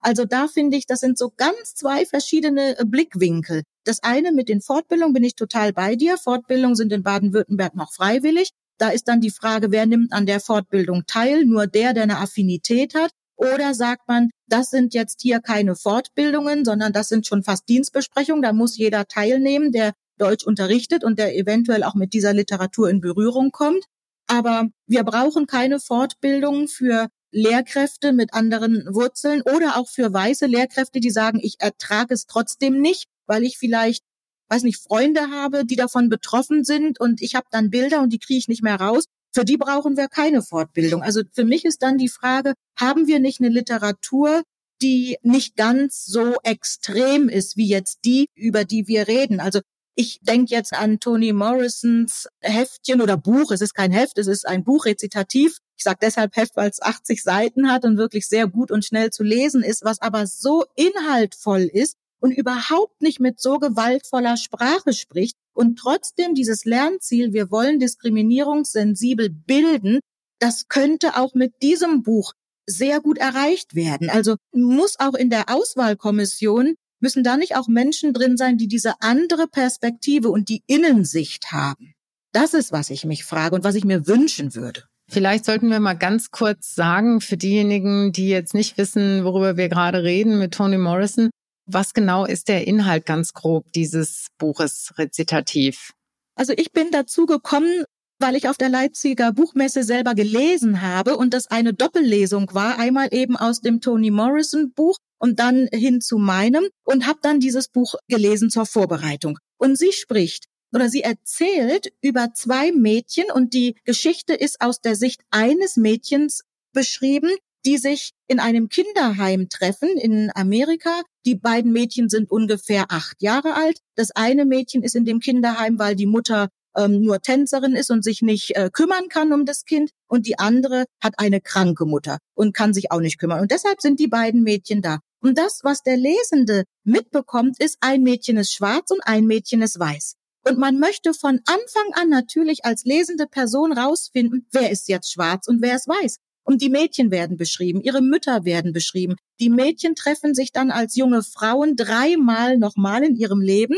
Also 0.00 0.24
da 0.24 0.48
finde 0.48 0.76
ich, 0.76 0.86
das 0.86 1.00
sind 1.00 1.18
so 1.18 1.32
ganz 1.34 1.74
zwei 1.74 2.04
verschiedene 2.04 2.76
Blickwinkel. 2.84 3.62
Das 3.84 4.02
eine 4.02 4.32
mit 4.32 4.48
den 4.48 4.60
Fortbildungen 4.60 5.14
bin 5.14 5.24
ich 5.24 5.34
total 5.34 5.72
bei 5.72 5.96
dir. 5.96 6.18
Fortbildungen 6.18 6.76
sind 6.76 6.92
in 6.92 7.02
Baden-Württemberg 7.02 7.74
noch 7.74 7.92
freiwillig. 7.92 8.50
Da 8.78 8.90
ist 8.90 9.08
dann 9.08 9.20
die 9.20 9.30
Frage, 9.30 9.70
wer 9.70 9.86
nimmt 9.86 10.12
an 10.12 10.26
der 10.26 10.40
Fortbildung 10.40 11.04
teil? 11.06 11.44
Nur 11.44 11.66
der, 11.66 11.94
der 11.94 12.02
eine 12.04 12.18
Affinität 12.18 12.94
hat. 12.94 13.12
Oder 13.36 13.74
sagt 13.74 14.08
man, 14.08 14.30
das 14.46 14.70
sind 14.70 14.94
jetzt 14.94 15.20
hier 15.22 15.40
keine 15.40 15.74
Fortbildungen, 15.76 16.64
sondern 16.64 16.92
das 16.92 17.08
sind 17.08 17.26
schon 17.26 17.42
fast 17.42 17.68
Dienstbesprechungen. 17.68 18.42
Da 18.42 18.52
muss 18.52 18.76
jeder 18.76 19.06
teilnehmen, 19.06 19.72
der 19.72 19.92
Deutsch 20.18 20.44
unterrichtet 20.44 21.02
und 21.02 21.18
der 21.18 21.36
eventuell 21.36 21.82
auch 21.82 21.94
mit 21.94 22.12
dieser 22.12 22.32
Literatur 22.32 22.88
in 22.88 23.00
Berührung 23.00 23.50
kommt. 23.50 23.84
Aber 24.26 24.68
wir 24.86 25.02
brauchen 25.02 25.46
keine 25.46 25.80
Fortbildungen 25.80 26.68
für 26.68 27.08
Lehrkräfte 27.30 28.12
mit 28.12 28.32
anderen 28.32 28.86
Wurzeln 28.94 29.42
oder 29.42 29.76
auch 29.76 29.88
für 29.88 30.12
weiße 30.12 30.46
Lehrkräfte, 30.46 31.00
die 31.00 31.10
sagen, 31.10 31.40
ich 31.42 31.56
ertrage 31.58 32.14
es 32.14 32.26
trotzdem 32.26 32.80
nicht, 32.80 33.06
weil 33.26 33.42
ich 33.42 33.58
vielleicht, 33.58 34.04
weiß 34.48 34.62
nicht, 34.62 34.80
Freunde 34.80 35.30
habe, 35.30 35.64
die 35.64 35.76
davon 35.76 36.08
betroffen 36.08 36.62
sind 36.62 37.00
und 37.00 37.20
ich 37.20 37.34
habe 37.34 37.46
dann 37.50 37.70
Bilder 37.70 38.02
und 38.02 38.12
die 38.12 38.20
kriege 38.20 38.38
ich 38.38 38.48
nicht 38.48 38.62
mehr 38.62 38.80
raus. 38.80 39.06
Für 39.34 39.44
die 39.44 39.56
brauchen 39.56 39.96
wir 39.96 40.06
keine 40.06 40.42
Fortbildung. 40.42 41.02
Also 41.02 41.22
für 41.32 41.44
mich 41.44 41.64
ist 41.64 41.82
dann 41.82 41.98
die 41.98 42.08
Frage, 42.08 42.54
haben 42.78 43.08
wir 43.08 43.18
nicht 43.18 43.40
eine 43.40 43.48
Literatur, 43.48 44.42
die 44.80 45.16
nicht 45.22 45.56
ganz 45.56 46.04
so 46.04 46.36
extrem 46.44 47.28
ist 47.28 47.56
wie 47.56 47.66
jetzt 47.66 48.00
die, 48.04 48.26
über 48.36 48.64
die 48.64 48.86
wir 48.86 49.08
reden. 49.08 49.40
Also 49.40 49.60
ich 49.96 50.20
denke 50.22 50.54
jetzt 50.54 50.72
an 50.72 51.00
Toni 51.00 51.32
Morrisons 51.32 52.28
Heftchen 52.40 53.00
oder 53.00 53.16
Buch. 53.16 53.50
Es 53.50 53.60
ist 53.60 53.74
kein 53.74 53.92
Heft, 53.92 54.18
es 54.18 54.28
ist 54.28 54.46
ein 54.46 54.62
Buch 54.62 54.86
rezitativ. 54.86 55.58
Ich 55.76 55.82
sage 55.84 55.98
deshalb 56.02 56.36
Heft, 56.36 56.56
weil 56.56 56.70
es 56.70 56.80
80 56.80 57.22
Seiten 57.22 57.70
hat 57.70 57.84
und 57.84 57.96
wirklich 57.96 58.28
sehr 58.28 58.46
gut 58.46 58.70
und 58.70 58.84
schnell 58.84 59.10
zu 59.10 59.24
lesen 59.24 59.62
ist, 59.62 59.84
was 59.84 60.00
aber 60.00 60.26
so 60.26 60.64
inhaltvoll 60.76 61.62
ist 61.62 61.96
und 62.24 62.32
überhaupt 62.32 63.02
nicht 63.02 63.20
mit 63.20 63.38
so 63.38 63.58
gewaltvoller 63.58 64.38
Sprache 64.38 64.94
spricht 64.94 65.36
und 65.52 65.78
trotzdem 65.78 66.34
dieses 66.34 66.64
Lernziel, 66.64 67.34
wir 67.34 67.50
wollen 67.50 67.78
diskriminierungssensibel 67.78 69.28
bilden, 69.28 70.00
das 70.38 70.68
könnte 70.68 71.18
auch 71.18 71.34
mit 71.34 71.52
diesem 71.60 72.02
Buch 72.02 72.32
sehr 72.66 73.02
gut 73.02 73.18
erreicht 73.18 73.74
werden. 73.74 74.08
Also 74.08 74.36
muss 74.52 74.98
auch 74.98 75.12
in 75.12 75.28
der 75.28 75.50
Auswahlkommission 75.50 76.76
Müssen 77.04 77.22
da 77.22 77.36
nicht 77.36 77.54
auch 77.54 77.68
Menschen 77.68 78.14
drin 78.14 78.38
sein, 78.38 78.56
die 78.56 78.66
diese 78.66 78.94
andere 79.00 79.46
Perspektive 79.46 80.30
und 80.30 80.48
die 80.48 80.62
Innensicht 80.66 81.52
haben? 81.52 81.92
Das 82.32 82.54
ist, 82.54 82.72
was 82.72 82.88
ich 82.88 83.04
mich 83.04 83.24
frage 83.24 83.54
und 83.54 83.62
was 83.62 83.74
ich 83.74 83.84
mir 83.84 84.06
wünschen 84.06 84.54
würde. 84.54 84.84
Vielleicht 85.10 85.44
sollten 85.44 85.68
wir 85.68 85.80
mal 85.80 85.98
ganz 85.98 86.30
kurz 86.30 86.74
sagen, 86.74 87.20
für 87.20 87.36
diejenigen, 87.36 88.12
die 88.12 88.28
jetzt 88.28 88.54
nicht 88.54 88.78
wissen, 88.78 89.22
worüber 89.24 89.58
wir 89.58 89.68
gerade 89.68 90.02
reden 90.02 90.38
mit 90.38 90.54
Toni 90.54 90.78
Morrison, 90.78 91.28
was 91.66 91.94
genau 91.94 92.24
ist 92.24 92.48
der 92.48 92.66
Inhalt 92.66 93.06
ganz 93.06 93.32
grob 93.32 93.72
dieses 93.72 94.28
Buches 94.38 94.92
rezitativ? 94.96 95.92
Also 96.34 96.52
ich 96.56 96.72
bin 96.72 96.90
dazu 96.90 97.26
gekommen, 97.26 97.84
weil 98.18 98.36
ich 98.36 98.48
auf 98.48 98.56
der 98.56 98.68
Leipziger 98.68 99.32
Buchmesse 99.32 99.82
selber 99.82 100.14
gelesen 100.14 100.82
habe 100.82 101.16
und 101.16 101.34
das 101.34 101.46
eine 101.46 101.74
Doppellesung 101.74 102.54
war, 102.54 102.78
einmal 102.78 103.08
eben 103.12 103.36
aus 103.36 103.60
dem 103.60 103.80
Toni 103.80 104.10
Morrison 104.10 104.72
Buch 104.72 104.96
und 105.18 105.38
dann 105.40 105.68
hin 105.72 106.00
zu 106.00 106.18
meinem 106.18 106.68
und 106.84 107.06
habe 107.06 107.18
dann 107.22 107.40
dieses 107.40 107.68
Buch 107.68 107.94
gelesen 108.08 108.50
zur 108.50 108.66
Vorbereitung. 108.66 109.38
Und 109.58 109.78
sie 109.78 109.92
spricht 109.92 110.46
oder 110.72 110.88
sie 110.88 111.02
erzählt 111.02 111.92
über 112.02 112.34
zwei 112.34 112.72
Mädchen 112.72 113.26
und 113.32 113.54
die 113.54 113.76
Geschichte 113.84 114.34
ist 114.34 114.60
aus 114.60 114.80
der 114.80 114.96
Sicht 114.96 115.22
eines 115.30 115.76
Mädchens 115.76 116.42
beschrieben, 116.72 117.30
die 117.64 117.78
sich 117.78 118.10
in 118.26 118.40
einem 118.40 118.68
Kinderheim 118.68 119.48
treffen 119.48 119.88
in 119.96 120.30
Amerika. 120.34 121.02
Die 121.24 121.34
beiden 121.34 121.72
Mädchen 121.72 122.08
sind 122.08 122.30
ungefähr 122.30 122.86
acht 122.88 123.22
Jahre 123.22 123.54
alt. 123.54 123.78
Das 123.96 124.10
eine 124.10 124.44
Mädchen 124.44 124.82
ist 124.82 124.94
in 124.94 125.04
dem 125.04 125.20
Kinderheim, 125.20 125.78
weil 125.78 125.96
die 125.96 126.06
Mutter 126.06 126.48
ähm, 126.76 127.00
nur 127.00 127.20
Tänzerin 127.20 127.74
ist 127.74 127.90
und 127.90 128.04
sich 128.04 128.22
nicht 128.22 128.56
äh, 128.56 128.70
kümmern 128.72 129.08
kann 129.08 129.32
um 129.32 129.46
das 129.46 129.64
Kind. 129.64 129.90
Und 130.08 130.26
die 130.26 130.38
andere 130.38 130.84
hat 131.02 131.14
eine 131.18 131.40
kranke 131.40 131.86
Mutter 131.86 132.18
und 132.34 132.54
kann 132.54 132.74
sich 132.74 132.90
auch 132.90 133.00
nicht 133.00 133.18
kümmern. 133.18 133.40
Und 133.40 133.50
deshalb 133.50 133.80
sind 133.80 134.00
die 134.00 134.08
beiden 134.08 134.42
Mädchen 134.42 134.82
da. 134.82 135.00
Und 135.20 135.38
das, 135.38 135.60
was 135.62 135.82
der 135.82 135.96
Lesende 135.96 136.64
mitbekommt, 136.84 137.58
ist, 137.58 137.78
ein 137.80 138.02
Mädchen 138.02 138.36
ist 138.36 138.52
schwarz 138.52 138.90
und 138.90 139.00
ein 139.04 139.24
Mädchen 139.24 139.62
ist 139.62 139.78
weiß. 139.78 140.16
Und 140.46 140.58
man 140.58 140.78
möchte 140.78 141.14
von 141.14 141.40
Anfang 141.46 141.92
an 141.94 142.10
natürlich 142.10 142.66
als 142.66 142.84
lesende 142.84 143.26
Person 143.26 143.72
rausfinden, 143.72 144.46
wer 144.52 144.70
ist 144.70 144.88
jetzt 144.88 145.10
schwarz 145.10 145.48
und 145.48 145.62
wer 145.62 145.76
ist 145.76 145.88
weiß. 145.88 146.18
Und 146.44 146.60
die 146.60 146.68
Mädchen 146.68 147.10
werden 147.10 147.36
beschrieben, 147.36 147.80
ihre 147.80 148.02
Mütter 148.02 148.44
werden 148.44 148.72
beschrieben. 148.72 149.16
Die 149.40 149.50
Mädchen 149.50 149.94
treffen 149.94 150.34
sich 150.34 150.52
dann 150.52 150.70
als 150.70 150.94
junge 150.94 151.22
Frauen 151.22 151.74
dreimal 151.74 152.58
nochmal 152.58 153.02
in 153.02 153.16
ihrem 153.16 153.40
Leben. 153.40 153.76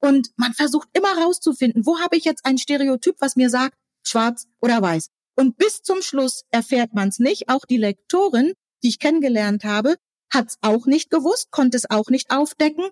Und 0.00 0.30
man 0.36 0.52
versucht 0.52 0.88
immer 0.92 1.16
rauszufinden, 1.16 1.86
wo 1.86 2.00
habe 2.00 2.16
ich 2.16 2.24
jetzt 2.24 2.44
ein 2.44 2.58
Stereotyp, 2.58 3.16
was 3.20 3.36
mir 3.36 3.50
sagt, 3.50 3.74
schwarz 4.04 4.46
oder 4.60 4.82
weiß. 4.82 5.08
Und 5.36 5.56
bis 5.56 5.82
zum 5.82 6.02
Schluss 6.02 6.42
erfährt 6.50 6.94
man 6.94 7.10
es 7.10 7.20
nicht. 7.20 7.48
Auch 7.48 7.64
die 7.64 7.76
Lektorin, 7.76 8.54
die 8.82 8.88
ich 8.88 8.98
kennengelernt 8.98 9.64
habe, 9.64 9.96
hat 10.32 10.48
es 10.48 10.58
auch 10.60 10.86
nicht 10.86 11.10
gewusst, 11.10 11.50
konnte 11.50 11.76
es 11.76 11.88
auch 11.88 12.10
nicht 12.10 12.30
aufdecken. 12.30 12.84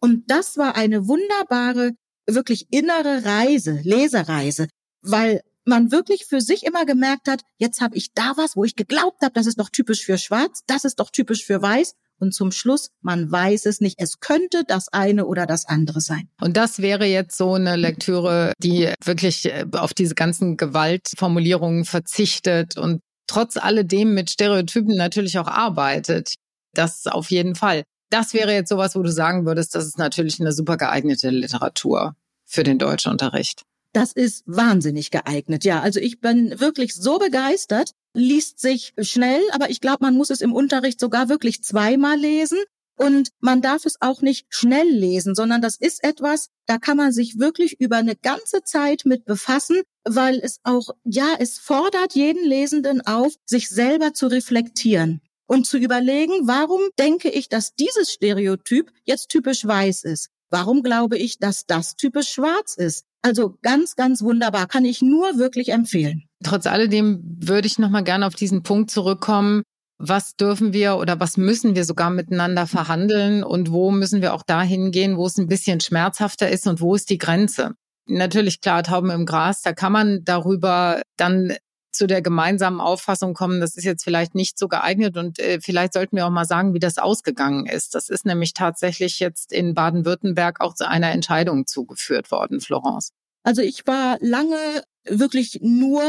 Und 0.00 0.30
das 0.30 0.58
war 0.58 0.76
eine 0.76 1.08
wunderbare, 1.08 1.92
wirklich 2.26 2.66
innere 2.70 3.24
Reise, 3.24 3.80
Lesereise, 3.82 4.68
weil 5.00 5.42
man 5.64 5.90
wirklich 5.90 6.26
für 6.26 6.40
sich 6.40 6.64
immer 6.64 6.84
gemerkt 6.84 7.28
hat, 7.28 7.42
jetzt 7.58 7.80
habe 7.80 7.96
ich 7.96 8.12
da 8.12 8.32
was, 8.36 8.56
wo 8.56 8.64
ich 8.64 8.76
geglaubt 8.76 9.22
habe, 9.22 9.32
das 9.32 9.46
ist 9.46 9.58
doch 9.58 9.70
typisch 9.70 10.04
für 10.04 10.18
Schwarz, 10.18 10.62
das 10.66 10.84
ist 10.84 11.00
doch 11.00 11.10
typisch 11.10 11.44
für 11.44 11.60
Weiß. 11.60 11.94
Und 12.20 12.32
zum 12.32 12.52
Schluss, 12.52 12.90
man 13.02 13.30
weiß 13.30 13.66
es 13.66 13.80
nicht. 13.80 13.96
Es 13.98 14.20
könnte 14.20 14.62
das 14.66 14.88
eine 14.88 15.26
oder 15.26 15.46
das 15.46 15.66
andere 15.66 16.00
sein. 16.00 16.28
Und 16.40 16.56
das 16.56 16.80
wäre 16.80 17.06
jetzt 17.06 17.36
so 17.36 17.54
eine 17.54 17.74
Lektüre, 17.74 18.52
die 18.62 18.92
wirklich 19.04 19.46
äh, 19.46 19.66
auf 19.72 19.94
diese 19.94 20.14
ganzen 20.14 20.56
Gewaltformulierungen 20.56 21.84
verzichtet 21.84 22.78
und 22.78 23.00
trotz 23.26 23.56
alledem 23.56 24.14
mit 24.14 24.30
Stereotypen 24.30 24.96
natürlich 24.96 25.38
auch 25.38 25.48
arbeitet. 25.48 26.34
Das 26.72 27.06
auf 27.08 27.30
jeden 27.30 27.56
Fall. 27.56 27.82
Das 28.10 28.32
wäre 28.32 28.52
jetzt 28.52 28.68
sowas, 28.68 28.94
wo 28.94 29.02
du 29.02 29.10
sagen 29.10 29.44
würdest, 29.44 29.74
das 29.74 29.84
ist 29.84 29.98
natürlich 29.98 30.40
eine 30.40 30.52
super 30.52 30.76
geeignete 30.76 31.30
Literatur 31.30 32.14
für 32.46 32.62
den 32.62 32.78
Deutschunterricht. 32.78 33.62
Das 33.94 34.12
ist 34.12 34.42
wahnsinnig 34.46 35.12
geeignet. 35.12 35.64
Ja, 35.64 35.80
also 35.80 36.00
ich 36.00 36.20
bin 36.20 36.58
wirklich 36.58 36.94
so 36.94 37.18
begeistert, 37.18 37.92
liest 38.12 38.58
sich 38.58 38.92
schnell, 38.98 39.40
aber 39.52 39.70
ich 39.70 39.80
glaube, 39.80 39.98
man 40.00 40.16
muss 40.16 40.30
es 40.30 40.40
im 40.40 40.52
Unterricht 40.52 40.98
sogar 40.98 41.28
wirklich 41.28 41.62
zweimal 41.62 42.18
lesen. 42.18 42.58
Und 42.96 43.30
man 43.40 43.62
darf 43.62 43.86
es 43.86 44.00
auch 44.00 44.20
nicht 44.20 44.46
schnell 44.50 44.88
lesen, 44.88 45.36
sondern 45.36 45.62
das 45.62 45.76
ist 45.76 46.02
etwas, 46.02 46.48
da 46.66 46.78
kann 46.78 46.96
man 46.96 47.12
sich 47.12 47.38
wirklich 47.38 47.80
über 47.80 47.96
eine 47.96 48.16
ganze 48.16 48.62
Zeit 48.62 49.02
mit 49.04 49.24
befassen, 49.24 49.82
weil 50.04 50.40
es 50.42 50.58
auch, 50.64 50.90
ja, 51.04 51.34
es 51.38 51.58
fordert 51.58 52.14
jeden 52.14 52.44
Lesenden 52.44 53.00
auf, 53.00 53.34
sich 53.46 53.68
selber 53.68 54.12
zu 54.12 54.26
reflektieren 54.26 55.20
und 55.46 55.66
zu 55.66 55.78
überlegen, 55.78 56.48
warum 56.48 56.80
denke 56.98 57.30
ich, 57.30 57.48
dass 57.48 57.74
dieses 57.74 58.12
Stereotyp 58.12 58.92
jetzt 59.04 59.28
typisch 59.28 59.64
weiß 59.64 60.02
ist? 60.04 60.30
Warum 60.50 60.82
glaube 60.82 61.16
ich, 61.16 61.38
dass 61.38 61.66
das 61.66 61.96
typisch 61.96 62.28
schwarz 62.28 62.76
ist? 62.76 63.04
Also 63.24 63.56
ganz, 63.62 63.96
ganz 63.96 64.20
wunderbar. 64.20 64.66
Kann 64.66 64.84
ich 64.84 65.00
nur 65.00 65.38
wirklich 65.38 65.70
empfehlen. 65.70 66.24
Trotz 66.44 66.66
alledem 66.66 67.22
würde 67.40 67.66
ich 67.66 67.78
nochmal 67.78 68.04
gerne 68.04 68.26
auf 68.26 68.34
diesen 68.34 68.62
Punkt 68.62 68.90
zurückkommen. 68.90 69.62
Was 69.96 70.36
dürfen 70.36 70.74
wir 70.74 70.96
oder 70.96 71.18
was 71.20 71.38
müssen 71.38 71.74
wir 71.74 71.84
sogar 71.84 72.10
miteinander 72.10 72.66
verhandeln 72.66 73.42
und 73.42 73.70
wo 73.70 73.90
müssen 73.90 74.20
wir 74.20 74.34
auch 74.34 74.42
dahin 74.42 74.90
gehen, 74.90 75.16
wo 75.16 75.24
es 75.24 75.38
ein 75.38 75.46
bisschen 75.46 75.80
schmerzhafter 75.80 76.50
ist 76.50 76.66
und 76.66 76.82
wo 76.82 76.94
ist 76.94 77.08
die 77.08 77.16
Grenze? 77.16 77.70
Natürlich 78.06 78.60
klar, 78.60 78.82
Tauben 78.82 79.08
im 79.10 79.24
Gras, 79.24 79.62
da 79.62 79.72
kann 79.72 79.92
man 79.92 80.20
darüber 80.24 81.00
dann 81.16 81.54
zu 81.94 82.06
der 82.06 82.22
gemeinsamen 82.22 82.80
Auffassung 82.80 83.34
kommen, 83.34 83.60
das 83.60 83.76
ist 83.76 83.84
jetzt 83.84 84.04
vielleicht 84.04 84.34
nicht 84.34 84.58
so 84.58 84.68
geeignet 84.68 85.16
und 85.16 85.38
äh, 85.38 85.60
vielleicht 85.60 85.92
sollten 85.92 86.16
wir 86.16 86.26
auch 86.26 86.30
mal 86.30 86.44
sagen, 86.44 86.74
wie 86.74 86.80
das 86.80 86.98
ausgegangen 86.98 87.66
ist. 87.66 87.94
Das 87.94 88.08
ist 88.08 88.26
nämlich 88.26 88.52
tatsächlich 88.52 89.20
jetzt 89.20 89.52
in 89.52 89.74
Baden-Württemberg 89.74 90.60
auch 90.60 90.74
zu 90.74 90.88
einer 90.88 91.12
Entscheidung 91.12 91.66
zugeführt 91.66 92.30
worden, 92.30 92.60
Florence. 92.60 93.10
Also 93.44 93.62
ich 93.62 93.86
war 93.86 94.16
lange 94.20 94.82
wirklich 95.04 95.60
nur 95.62 96.02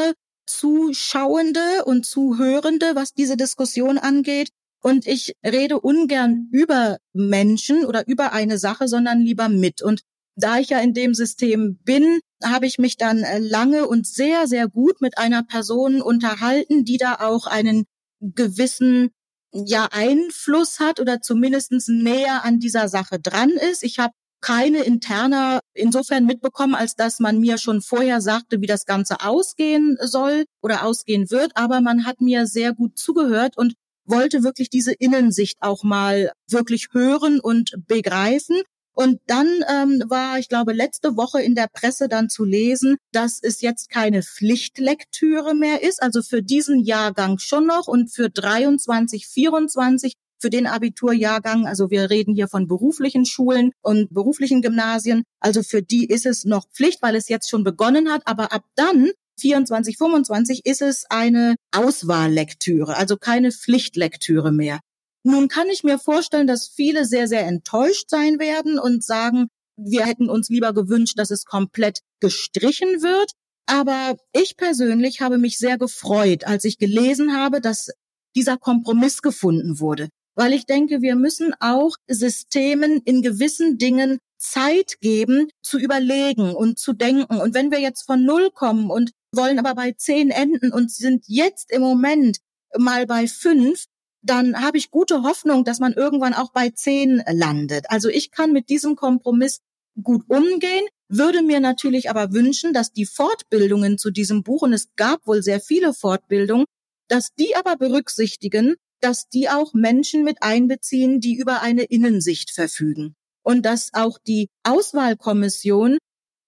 Zuschauende 0.47 1.85
und 1.85 2.05
Zuhörende, 2.05 2.95
was 2.95 3.13
diese 3.13 3.37
Diskussion 3.37 3.97
angeht. 3.97 4.49
Und 4.81 5.07
ich 5.07 5.33
rede 5.43 5.79
ungern 5.79 6.47
über 6.51 6.97
Menschen 7.13 7.85
oder 7.85 8.07
über 8.07 8.33
eine 8.33 8.57
Sache, 8.57 8.87
sondern 8.87 9.21
lieber 9.21 9.49
mit. 9.49 9.81
Und 9.81 10.01
da 10.35 10.59
ich 10.59 10.69
ja 10.69 10.79
in 10.79 10.93
dem 10.93 11.13
System 11.13 11.79
bin, 11.83 12.19
habe 12.45 12.67
ich 12.67 12.77
mich 12.77 12.97
dann 12.97 13.23
äh, 13.23 13.39
lange 13.39 13.87
und 13.87 14.07
sehr, 14.07 14.47
sehr 14.47 14.67
gut 14.67 15.01
mit 15.01 15.17
einer 15.17 15.43
Person 15.43 16.01
unterhalten, 16.01 16.85
die 16.85 16.97
da 16.97 17.15
auch 17.19 17.47
einen 17.47 17.85
gewissen 18.21 19.11
ja 19.51 19.87
Einfluss 19.91 20.79
hat 20.79 20.99
oder 20.99 21.21
zumindestens 21.21 21.87
näher 21.87 22.43
an 22.43 22.59
dieser 22.59 22.89
Sache 22.89 23.19
dran 23.19 23.51
ist. 23.51 23.83
Ich 23.83 23.99
habe 23.99 24.13
keine 24.41 24.83
interner 24.83 25.61
insofern 25.73 26.25
mitbekommen, 26.25 26.75
als 26.75 26.95
dass 26.95 27.19
man 27.19 27.39
mir 27.39 27.57
schon 27.57 27.81
vorher 27.81 28.21
sagte, 28.21 28.61
wie 28.61 28.67
das 28.67 28.85
Ganze 28.85 29.21
ausgehen 29.21 29.97
soll 30.01 30.45
oder 30.61 30.85
ausgehen 30.85 31.31
wird. 31.31 31.53
Aber 31.55 31.81
man 31.81 32.05
hat 32.05 32.21
mir 32.21 32.45
sehr 32.45 32.73
gut 32.73 32.97
zugehört 32.97 33.57
und 33.57 33.73
wollte 34.05 34.43
wirklich 34.43 34.69
diese 34.69 34.93
Innensicht 34.93 35.57
auch 35.61 35.83
mal 35.83 36.31
wirklich 36.47 36.89
hören 36.91 37.39
und 37.39 37.75
begreifen. 37.87 38.61
Und 38.95 39.19
dann 39.27 39.47
ähm, 39.69 40.03
war, 40.07 40.39
ich 40.39 40.47
glaube, 40.49 40.73
letzte 40.73 41.17
Woche 41.17 41.41
in 41.41 41.53
der 41.53 41.67
Presse 41.71 42.07
dann 42.07 42.29
zu 42.29 42.45
lesen, 42.45 42.95
dass 43.11 43.39
es 43.41 43.61
jetzt 43.61 43.89
keine 43.89 44.23
Pflichtlektüre 44.23 45.53
mehr 45.53 45.83
ist, 45.83 46.01
also 46.01 46.21
für 46.21 46.41
diesen 46.41 46.79
Jahrgang 46.79 47.37
schon 47.37 47.67
noch 47.67 47.87
und 47.87 48.11
für 48.11 48.29
23, 48.29 49.27
24 49.27 50.13
für 50.39 50.49
den 50.49 50.67
Abiturjahrgang, 50.67 51.65
also 51.65 51.89
wir 51.89 52.09
reden 52.09 52.35
hier 52.35 52.47
von 52.47 52.67
beruflichen 52.67 53.25
Schulen 53.25 53.71
und 53.81 54.13
beruflichen 54.13 54.61
Gymnasien, 54.61 55.23
also 55.39 55.63
für 55.63 55.81
die 55.81 56.05
ist 56.05 56.25
es 56.25 56.45
noch 56.45 56.67
Pflicht, 56.69 57.01
weil 57.01 57.15
es 57.15 57.29
jetzt 57.29 57.49
schon 57.49 57.63
begonnen 57.63 58.09
hat, 58.09 58.21
aber 58.25 58.51
ab 58.51 58.63
dann 58.75 59.09
24, 59.39 59.97
25 59.97 60.65
ist 60.65 60.81
es 60.81 61.05
eine 61.09 61.55
Auswahllektüre, 61.71 62.95
also 62.95 63.17
keine 63.17 63.51
Pflichtlektüre 63.51 64.51
mehr. 64.51 64.79
Nun 65.27 65.47
kann 65.47 65.69
ich 65.69 65.83
mir 65.83 65.97
vorstellen, 65.97 66.45
dass 66.45 66.67
viele 66.67 67.03
sehr, 67.03 67.27
sehr 67.27 67.47
enttäuscht 67.47 68.11
sein 68.11 68.37
werden 68.37 68.77
und 68.77 69.03
sagen, 69.03 69.47
wir 69.75 70.05
hätten 70.05 70.29
uns 70.29 70.49
lieber 70.49 70.71
gewünscht, 70.71 71.17
dass 71.17 71.31
es 71.31 71.45
komplett 71.45 72.01
gestrichen 72.19 73.01
wird. 73.01 73.31
Aber 73.65 74.17
ich 74.33 74.55
persönlich 74.55 75.21
habe 75.21 75.39
mich 75.39 75.57
sehr 75.57 75.79
gefreut, 75.79 76.45
als 76.45 76.63
ich 76.63 76.77
gelesen 76.77 77.35
habe, 77.35 77.59
dass 77.59 77.89
dieser 78.35 78.57
Kompromiss 78.57 79.23
gefunden 79.23 79.79
wurde. 79.79 80.09
Weil 80.35 80.53
ich 80.53 80.67
denke, 80.67 81.01
wir 81.01 81.15
müssen 81.15 81.55
auch 81.59 81.95
Systemen 82.07 83.01
in 83.03 83.23
gewissen 83.23 83.79
Dingen 83.79 84.19
Zeit 84.37 84.99
geben, 85.01 85.47
zu 85.63 85.79
überlegen 85.79 86.53
und 86.53 86.77
zu 86.77 86.93
denken. 86.93 87.37
Und 87.37 87.55
wenn 87.55 87.71
wir 87.71 87.79
jetzt 87.79 88.03
von 88.03 88.23
Null 88.23 88.51
kommen 88.51 88.91
und 88.91 89.09
wollen 89.31 89.57
aber 89.57 89.73
bei 89.73 89.93
zehn 89.93 90.29
enden 90.29 90.71
und 90.71 90.91
sind 90.91 91.23
jetzt 91.25 91.71
im 91.71 91.81
Moment 91.81 92.37
mal 92.77 93.07
bei 93.07 93.25
fünf, 93.27 93.85
dann 94.25 94.61
habe 94.61 94.77
ich 94.77 94.91
gute 94.91 95.23
Hoffnung, 95.23 95.63
dass 95.63 95.79
man 95.79 95.93
irgendwann 95.93 96.33
auch 96.33 96.51
bei 96.51 96.69
zehn 96.69 97.23
landet. 97.31 97.85
Also 97.89 98.09
ich 98.09 98.31
kann 98.31 98.51
mit 98.51 98.69
diesem 98.69 98.95
Kompromiss 98.95 99.61
gut 100.01 100.23
umgehen, 100.27 100.85
würde 101.07 101.43
mir 101.43 101.59
natürlich 101.59 102.09
aber 102.09 102.33
wünschen, 102.33 102.73
dass 102.73 102.91
die 102.91 103.05
Fortbildungen 103.05 103.97
zu 103.97 104.11
diesem 104.11 104.43
Buch, 104.43 104.63
und 104.63 104.73
es 104.73 104.89
gab 104.95 105.25
wohl 105.27 105.43
sehr 105.43 105.59
viele 105.59 105.93
Fortbildungen, 105.93 106.65
dass 107.07 107.33
die 107.35 107.55
aber 107.55 107.77
berücksichtigen, 107.77 108.75
dass 108.99 109.29
die 109.29 109.49
auch 109.49 109.73
Menschen 109.73 110.23
mit 110.23 110.37
einbeziehen, 110.41 111.19
die 111.19 111.35
über 111.35 111.61
eine 111.61 111.83
Innensicht 111.83 112.51
verfügen. 112.51 113.13
Und 113.43 113.63
dass 113.63 113.93
auch 113.93 114.17
die 114.17 114.49
Auswahlkommission 114.63 115.99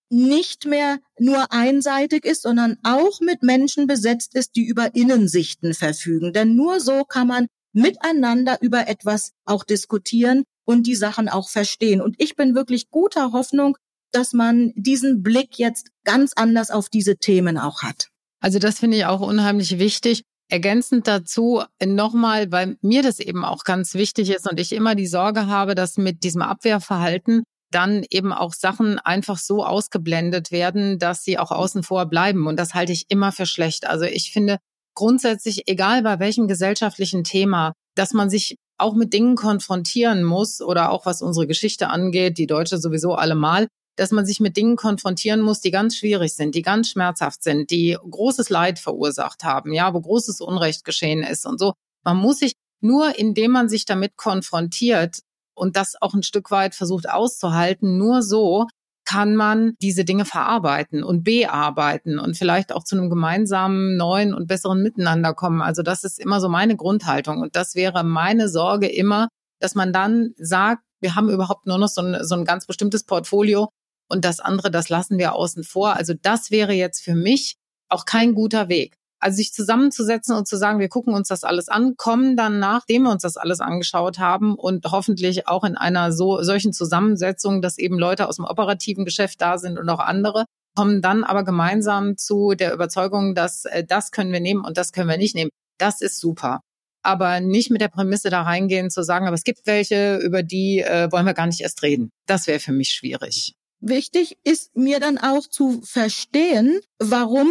nicht 0.09 0.65
mehr 0.65 0.99
nur 1.19 1.51
einseitig 1.51 2.25
ist, 2.25 2.41
sondern 2.41 2.77
auch 2.83 3.19
mit 3.19 3.43
Menschen 3.43 3.85
besetzt 3.85 4.33
ist, 4.35 4.55
die 4.55 4.65
über 4.65 4.95
Innensichten 4.95 5.73
verfügen. 5.75 6.33
Denn 6.33 6.55
nur 6.55 6.79
so 6.79 7.03
kann 7.03 7.27
man 7.27 7.47
miteinander 7.77 8.57
über 8.61 8.87
etwas 8.87 9.33
auch 9.45 9.63
diskutieren 9.63 10.43
und 10.65 10.87
die 10.87 10.95
Sachen 10.95 11.29
auch 11.29 11.49
verstehen. 11.49 12.01
Und 12.01 12.15
ich 12.17 12.35
bin 12.35 12.55
wirklich 12.55 12.89
guter 12.89 13.31
Hoffnung, 13.31 13.77
dass 14.11 14.33
man 14.33 14.73
diesen 14.75 15.21
Blick 15.21 15.59
jetzt 15.59 15.89
ganz 16.03 16.33
anders 16.35 16.71
auf 16.71 16.89
diese 16.89 17.17
Themen 17.17 17.57
auch 17.57 17.83
hat. 17.83 18.07
Also 18.39 18.57
das 18.57 18.79
finde 18.79 18.97
ich 18.97 19.05
auch 19.05 19.21
unheimlich 19.21 19.77
wichtig. 19.77 20.23
Ergänzend 20.49 21.07
dazu 21.07 21.61
nochmal, 21.83 22.51
weil 22.51 22.77
mir 22.81 23.03
das 23.03 23.19
eben 23.19 23.45
auch 23.45 23.63
ganz 23.63 23.93
wichtig 23.93 24.29
ist 24.31 24.49
und 24.49 24.59
ich 24.59 24.71
immer 24.71 24.95
die 24.95 25.07
Sorge 25.07 25.47
habe, 25.47 25.75
dass 25.75 25.97
mit 25.97 26.23
diesem 26.23 26.41
Abwehrverhalten 26.41 27.43
dann 27.69 28.05
eben 28.09 28.31
auch 28.31 28.53
Sachen 28.53 28.97
einfach 28.97 29.37
so 29.37 29.63
ausgeblendet 29.63 30.51
werden, 30.51 30.99
dass 30.99 31.23
sie 31.23 31.37
auch 31.37 31.51
außen 31.51 31.83
vor 31.83 32.05
bleiben. 32.05 32.47
Und 32.47 32.57
das 32.57 32.73
halte 32.73 32.93
ich 32.93 33.05
immer 33.09 33.31
für 33.31 33.45
schlecht. 33.45 33.85
Also 33.85 34.05
ich 34.05 34.31
finde, 34.31 34.57
grundsätzlich, 34.97 35.67
egal 35.67 36.01
bei 36.01 36.19
welchem 36.19 36.47
gesellschaftlichen 36.47 37.23
Thema, 37.23 37.73
dass 37.95 38.13
man 38.13 38.31
sich 38.31 38.57
auch 38.79 38.95
mit 38.95 39.13
Dingen 39.13 39.35
konfrontieren 39.35 40.23
muss 40.23 40.59
oder 40.59 40.91
auch 40.91 41.05
was 41.05 41.21
unsere 41.21 41.45
Geschichte 41.45 41.89
angeht, 41.89 42.39
die 42.39 42.47
Deutsche 42.47 42.79
sowieso 42.79 43.13
allemal, 43.13 43.67
dass 43.95 44.11
man 44.11 44.25
sich 44.25 44.39
mit 44.39 44.57
Dingen 44.57 44.75
konfrontieren 44.75 45.41
muss, 45.41 45.61
die 45.61 45.69
ganz 45.69 45.95
schwierig 45.95 46.35
sind, 46.35 46.55
die 46.55 46.63
ganz 46.63 46.89
schmerzhaft 46.89 47.43
sind, 47.43 47.69
die 47.69 47.95
großes 48.09 48.49
Leid 48.49 48.79
verursacht 48.79 49.43
haben, 49.43 49.71
ja, 49.71 49.93
wo 49.93 50.01
großes 50.01 50.41
Unrecht 50.41 50.83
geschehen 50.83 51.21
ist 51.23 51.45
und 51.45 51.59
so. 51.59 51.73
Man 52.03 52.17
muss 52.17 52.39
sich 52.39 52.53
nur, 52.81 53.19
indem 53.19 53.51
man 53.51 53.69
sich 53.69 53.85
damit 53.85 54.17
konfrontiert 54.17 55.19
und 55.55 55.75
das 55.75 55.93
auch 56.01 56.15
ein 56.15 56.23
Stück 56.23 56.49
weit 56.49 56.73
versucht 56.73 57.07
auszuhalten, 57.07 57.97
nur 57.99 58.23
so 58.23 58.65
kann 59.07 59.37
man 59.37 59.77
diese 59.81 60.03
Dinge 60.03 60.25
verarbeiten 60.25 61.01
und 61.01 61.23
bearbeiten 61.23 62.19
und 62.19 62.37
vielleicht 62.37 62.73
auch 62.73 62.83
zu 62.83 62.97
einem 62.97 63.09
gemeinsamen, 63.09 63.95
neuen 63.95 64.33
und 64.33 64.47
besseren 64.47 64.83
Miteinander 64.83 65.33
kommen. 65.33 65.61
Also 65.61 65.81
das 65.81 66.03
ist 66.03 66.19
immer 66.19 66.41
so 66.41 66.49
meine 66.49 66.75
Grundhaltung 66.75 67.39
und 67.39 67.55
das 67.55 67.73
wäre 67.73 68.03
meine 68.03 68.49
Sorge 68.49 68.87
immer, 68.87 69.29
dass 69.61 69.75
man 69.75 69.93
dann 69.93 70.33
sagt, 70.35 70.83
wir 70.99 71.15
haben 71.15 71.29
überhaupt 71.29 71.67
nur 71.67 71.77
noch 71.77 71.87
so 71.87 72.01
ein, 72.01 72.17
so 72.25 72.35
ein 72.35 72.43
ganz 72.43 72.65
bestimmtes 72.65 73.05
Portfolio 73.05 73.69
und 74.09 74.25
das 74.25 74.41
andere, 74.41 74.71
das 74.71 74.89
lassen 74.89 75.17
wir 75.17 75.35
außen 75.35 75.63
vor. 75.63 75.95
Also 75.95 76.13
das 76.21 76.51
wäre 76.51 76.73
jetzt 76.73 77.01
für 77.01 77.15
mich 77.15 77.55
auch 77.87 78.03
kein 78.03 78.33
guter 78.33 78.67
Weg. 78.67 78.97
Also 79.19 79.37
sich 79.37 79.53
zusammenzusetzen 79.53 80.35
und 80.35 80.47
zu 80.47 80.57
sagen, 80.57 80.79
wir 80.79 80.89
gucken 80.89 81.13
uns 81.13 81.27
das 81.27 81.43
alles 81.43 81.69
an, 81.69 81.95
kommen 81.97 82.37
dann, 82.37 82.59
nachdem 82.59 83.03
wir 83.03 83.11
uns 83.11 83.23
das 83.23 83.37
alles 83.37 83.59
angeschaut 83.59 84.19
haben 84.19 84.55
und 84.55 84.85
hoffentlich 84.85 85.47
auch 85.47 85.63
in 85.63 85.75
einer 85.75 86.11
so, 86.11 86.41
solchen 86.43 86.73
Zusammensetzung, 86.73 87.61
dass 87.61 87.77
eben 87.77 87.97
Leute 87.97 88.27
aus 88.27 88.35
dem 88.35 88.45
operativen 88.45 89.05
Geschäft 89.05 89.41
da 89.41 89.57
sind 89.57 89.79
und 89.79 89.89
auch 89.89 89.99
andere, 89.99 90.45
kommen 90.75 91.01
dann 91.01 91.23
aber 91.23 91.43
gemeinsam 91.43 92.17
zu 92.17 92.53
der 92.53 92.73
Überzeugung, 92.73 93.33
dass 93.33 93.65
äh, 93.65 93.83
das 93.83 94.11
können 94.11 94.31
wir 94.31 94.39
nehmen 94.39 94.63
und 94.63 94.77
das 94.77 94.91
können 94.91 95.09
wir 95.09 95.17
nicht 95.17 95.33
nehmen. 95.33 95.49
Das 95.79 96.01
ist 96.01 96.19
super. 96.19 96.61
Aber 97.01 97.39
nicht 97.39 97.71
mit 97.71 97.81
der 97.81 97.87
Prämisse 97.87 98.29
da 98.29 98.43
reingehen 98.43 98.91
zu 98.91 99.03
sagen, 99.03 99.25
aber 99.25 99.35
es 99.35 99.43
gibt 99.43 99.61
welche, 99.65 100.17
über 100.17 100.43
die 100.43 100.81
äh, 100.81 101.11
wollen 101.11 101.25
wir 101.25 101.33
gar 101.33 101.47
nicht 101.47 101.61
erst 101.61 101.81
reden. 101.81 102.11
Das 102.27 102.45
wäre 102.45 102.59
für 102.59 102.73
mich 102.73 102.89
schwierig. 102.89 103.55
Wichtig 103.79 104.37
ist 104.43 104.75
mir 104.75 104.99
dann 104.99 105.17
auch 105.17 105.47
zu 105.47 105.81
verstehen, 105.83 106.79
warum 106.99 107.47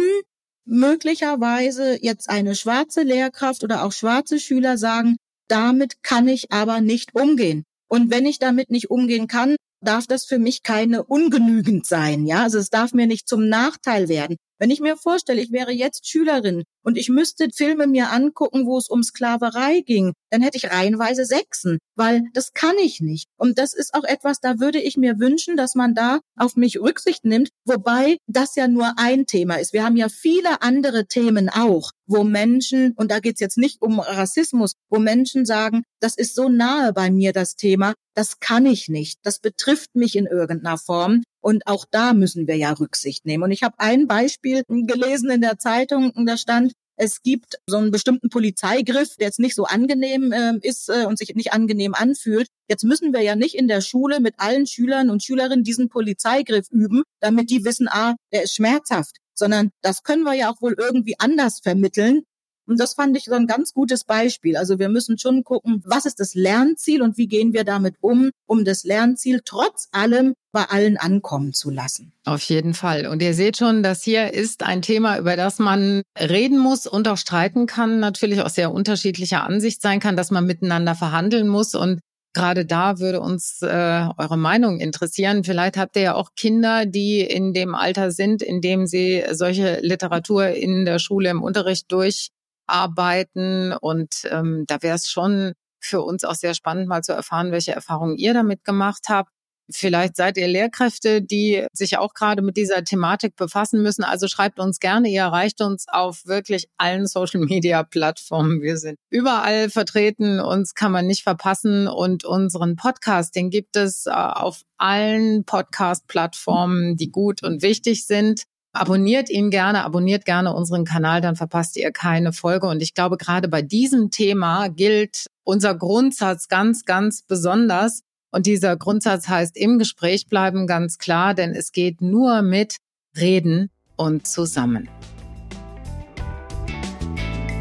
möglicherweise 0.67 1.97
jetzt 2.01 2.29
eine 2.29 2.55
schwarze 2.55 3.03
Lehrkraft 3.03 3.63
oder 3.63 3.83
auch 3.83 3.91
schwarze 3.91 4.39
Schüler 4.39 4.77
sagen, 4.77 5.17
damit 5.47 6.03
kann 6.03 6.27
ich 6.27 6.51
aber 6.51 6.81
nicht 6.81 7.15
umgehen. 7.15 7.63
Und 7.89 8.11
wenn 8.11 8.25
ich 8.25 8.39
damit 8.39 8.69
nicht 8.69 8.89
umgehen 8.91 9.27
kann, 9.27 9.55
darf 9.81 10.07
das 10.07 10.25
für 10.25 10.39
mich 10.39 10.63
keine 10.63 11.03
ungenügend 11.03 11.85
sein, 11.85 12.25
ja? 12.25 12.43
Also 12.43 12.57
es 12.57 12.69
darf 12.69 12.93
mir 12.93 13.07
nicht 13.07 13.27
zum 13.27 13.47
Nachteil 13.47 14.09
werden. 14.09 14.37
Wenn 14.59 14.71
ich 14.71 14.79
mir 14.79 14.97
vorstelle, 14.97 15.41
ich 15.41 15.51
wäre 15.51 15.71
jetzt 15.71 16.07
Schülerin 16.07 16.63
und 16.83 16.97
ich 16.97 17.09
müsste 17.09 17.47
Filme 17.53 17.85
mir 17.85 18.11
angucken, 18.11 18.65
wo 18.65 18.77
es 18.77 18.89
um 18.89 19.03
Sklaverei 19.03 19.81
ging, 19.81 20.13
dann 20.31 20.41
hätte 20.41 20.57
ich 20.57 20.71
reihenweise 20.71 21.25
Sechsen, 21.25 21.77
weil 21.95 22.23
das 22.33 22.53
kann 22.53 22.75
ich 22.77 22.99
nicht. 22.99 23.27
Und 23.37 23.59
das 23.59 23.73
ist 23.73 23.93
auch 23.93 24.03
etwas, 24.03 24.39
da 24.39 24.59
würde 24.59 24.81
ich 24.81 24.97
mir 24.97 25.19
wünschen, 25.19 25.57
dass 25.57 25.75
man 25.75 25.93
da 25.93 26.19
auf 26.35 26.55
mich 26.55 26.79
Rücksicht 26.79 27.23
nimmt, 27.23 27.49
wobei 27.65 28.17
das 28.27 28.55
ja 28.55 28.67
nur 28.67 28.93
ein 28.97 29.25
Thema 29.25 29.55
ist. 29.55 29.73
Wir 29.73 29.83
haben 29.83 29.97
ja 29.97 30.09
viele 30.09 30.61
andere 30.61 31.05
Themen 31.05 31.49
auch, 31.49 31.91
wo 32.07 32.23
Menschen, 32.23 32.93
und 32.93 33.11
da 33.11 33.19
geht's 33.19 33.41
jetzt 33.41 33.57
nicht 33.57 33.81
um 33.81 33.99
Rassismus, 33.99 34.73
wo 34.89 34.99
Menschen 34.99 35.45
sagen, 35.45 35.83
das 35.99 36.15
ist 36.15 36.35
so 36.35 36.49
nahe 36.49 36.93
bei 36.93 37.11
mir 37.11 37.33
das 37.33 37.55
Thema, 37.55 37.93
das 38.15 38.39
kann 38.39 38.65
ich 38.65 38.87
nicht, 38.87 39.19
das 39.23 39.39
betrifft 39.39 39.95
mich 39.95 40.15
in 40.15 40.25
irgendeiner 40.25 40.77
Form. 40.77 41.21
Und 41.41 41.67
auch 41.67 41.85
da 41.89 42.13
müssen 42.13 42.47
wir 42.47 42.55
ja 42.55 42.71
Rücksicht 42.71 43.25
nehmen. 43.25 43.43
Und 43.43 43.51
ich 43.51 43.63
habe 43.63 43.75
ein 43.79 44.07
Beispiel 44.07 44.63
gelesen 44.67 45.29
in 45.29 45.41
der 45.41 45.57
Zeitung, 45.57 46.11
da 46.25 46.37
stand, 46.37 46.73
es 46.97 47.21
gibt 47.21 47.59
so 47.67 47.77
einen 47.77 47.91
bestimmten 47.91 48.29
Polizeigriff, 48.29 49.15
der 49.17 49.27
jetzt 49.27 49.39
nicht 49.39 49.55
so 49.55 49.65
angenehm 49.65 50.31
äh, 50.31 50.57
ist 50.61 50.89
äh, 50.89 51.05
und 51.05 51.19
sich 51.19 51.35
nicht 51.35 51.53
angenehm 51.53 51.93
anfühlt. 51.93 52.47
Jetzt 52.67 52.83
müssen 52.83 53.13
wir 53.13 53.21
ja 53.21 53.35
nicht 53.35 53.55
in 53.55 53.67
der 53.67 53.81
Schule 53.81 54.19
mit 54.19 54.33
allen 54.37 54.65
Schülern 54.65 55.11
und 55.11 55.23
Schülerinnen 55.23 55.63
diesen 55.63 55.89
Polizeigriff 55.89 56.65
üben, 56.71 57.03
damit 57.21 57.51
die 57.51 57.63
wissen, 57.63 57.87
ah, 57.87 58.15
der 58.33 58.43
ist 58.43 58.55
schmerzhaft, 58.55 59.17
sondern 59.35 59.69
das 59.83 60.01
können 60.01 60.23
wir 60.23 60.33
ja 60.33 60.51
auch 60.51 60.59
wohl 60.61 60.75
irgendwie 60.77 61.15
anders 61.19 61.59
vermitteln, 61.61 62.23
und 62.67 62.79
das 62.79 62.93
fand 62.93 63.15
ich 63.15 63.25
so 63.25 63.33
ein 63.33 63.47
ganz 63.47 63.73
gutes 63.73 64.03
Beispiel. 64.03 64.57
Also 64.57 64.77
wir 64.77 64.89
müssen 64.89 65.17
schon 65.17 65.43
gucken, 65.43 65.81
was 65.85 66.05
ist 66.05 66.19
das 66.19 66.35
Lernziel 66.35 67.01
und 67.01 67.17
wie 67.17 67.27
gehen 67.27 67.53
wir 67.53 67.63
damit 67.63 67.95
um, 68.01 68.31
um 68.45 68.65
das 68.65 68.83
Lernziel 68.83 69.41
trotz 69.43 69.87
allem 69.91 70.33
bei 70.51 70.65
allen 70.65 70.97
ankommen 70.97 71.53
zu 71.53 71.69
lassen. 71.69 72.13
Auf 72.25 72.41
jeden 72.43 72.73
Fall. 72.73 73.07
Und 73.07 73.21
ihr 73.21 73.33
seht 73.33 73.57
schon, 73.57 73.83
das 73.83 74.03
hier 74.03 74.33
ist 74.33 74.63
ein 74.63 74.81
Thema, 74.81 75.17
über 75.17 75.35
das 75.35 75.59
man 75.59 76.01
reden 76.19 76.59
muss 76.59 76.87
und 76.87 77.07
auch 77.07 77.17
streiten 77.17 77.67
kann, 77.67 77.99
natürlich 77.99 78.41
auch 78.41 78.49
sehr 78.49 78.71
unterschiedlicher 78.71 79.43
Ansicht 79.43 79.81
sein 79.81 79.99
kann, 79.99 80.17
dass 80.17 80.31
man 80.31 80.45
miteinander 80.45 80.95
verhandeln 80.95 81.47
muss. 81.47 81.73
Und 81.73 81.99
gerade 82.33 82.65
da 82.65 82.99
würde 82.99 83.21
uns 83.21 83.61
äh, 83.61 84.09
eure 84.17 84.37
Meinung 84.37 84.79
interessieren. 84.79 85.43
Vielleicht 85.43 85.77
habt 85.77 85.95
ihr 85.95 86.01
ja 86.01 86.15
auch 86.15 86.31
Kinder, 86.35 86.85
die 86.85 87.21
in 87.21 87.53
dem 87.53 87.75
Alter 87.75 88.11
sind, 88.11 88.41
in 88.41 88.61
dem 88.61 88.87
sie 88.87 89.23
solche 89.31 89.79
Literatur 89.81 90.49
in 90.49 90.85
der 90.85 90.99
Schule 90.99 91.29
im 91.29 91.41
Unterricht 91.41 91.91
durch 91.91 92.29
arbeiten. 92.67 93.73
Und 93.73 94.27
ähm, 94.29 94.65
da 94.67 94.81
wäre 94.81 94.95
es 94.95 95.09
schon 95.09 95.53
für 95.79 96.01
uns 96.01 96.23
auch 96.23 96.35
sehr 96.35 96.53
spannend, 96.53 96.87
mal 96.87 97.03
zu 97.03 97.13
erfahren, 97.13 97.51
welche 97.51 97.73
Erfahrungen 97.73 98.17
ihr 98.17 98.33
damit 98.33 98.63
gemacht 98.63 99.05
habt. 99.09 99.31
Vielleicht 99.69 100.15
seid 100.15 100.37
ihr 100.37 100.47
Lehrkräfte, 100.47 101.21
die 101.21 101.65
sich 101.73 101.97
auch 101.97 102.13
gerade 102.13 102.41
mit 102.41 102.55
dieser 102.55 102.85
Thematik 102.85 103.35
befassen 103.35 103.81
müssen. 103.81 104.05
Also 104.05 104.29
schreibt 104.29 104.59
uns 104.59 104.79
gerne. 104.79 105.09
Ihr 105.09 105.21
erreicht 105.21 105.61
uns 105.61 105.87
auf 105.89 106.25
wirklich 106.25 106.69
allen 106.77 107.05
Social 107.05 107.41
Media 107.41 107.83
Plattformen. 107.83 108.61
Wir 108.61 108.77
sind 108.77 108.97
überall 109.09 109.69
vertreten. 109.69 110.39
Uns 110.39 110.73
kann 110.73 110.93
man 110.93 111.05
nicht 111.05 111.23
verpassen. 111.23 111.87
Und 111.89 112.23
unseren 112.23 112.77
Podcast, 112.77 113.35
den 113.35 113.49
gibt 113.49 113.75
es 113.75 114.05
äh, 114.05 114.11
auf 114.11 114.61
allen 114.77 115.43
Podcast 115.43 116.07
Plattformen, 116.07 116.95
die 116.95 117.11
gut 117.11 117.43
und 117.43 117.61
wichtig 117.61 118.05
sind. 118.05 118.43
Abonniert 118.77 119.31
ihn 119.31 119.49
gerne, 119.49 119.83
abonniert 119.83 120.23
gerne 120.23 120.53
unseren 120.53 120.85
Kanal, 120.85 121.19
dann 121.19 121.35
verpasst 121.35 121.77
ihr 121.77 121.91
keine 121.91 122.31
Folge. 122.31 122.67
Und 122.67 122.83
ich 122.83 122.93
glaube, 122.93 123.17
gerade 123.17 123.47
bei 123.47 123.63
diesem 123.63 124.11
Thema 124.11 124.67
gilt 124.67 125.25
unser 125.43 125.73
Grundsatz 125.73 126.47
ganz, 126.47 126.85
ganz 126.85 127.23
besonders. 127.23 128.03
Und 128.29 128.45
dieser 128.45 128.77
Grundsatz 128.77 129.27
heißt 129.27 129.57
im 129.57 129.79
Gespräch 129.79 130.27
bleiben 130.27 130.67
ganz 130.67 130.99
klar, 130.99 131.33
denn 131.33 131.55
es 131.55 131.71
geht 131.71 132.01
nur 132.01 132.43
mit 132.43 132.75
Reden 133.19 133.71
und 133.95 134.27
zusammen. 134.27 134.87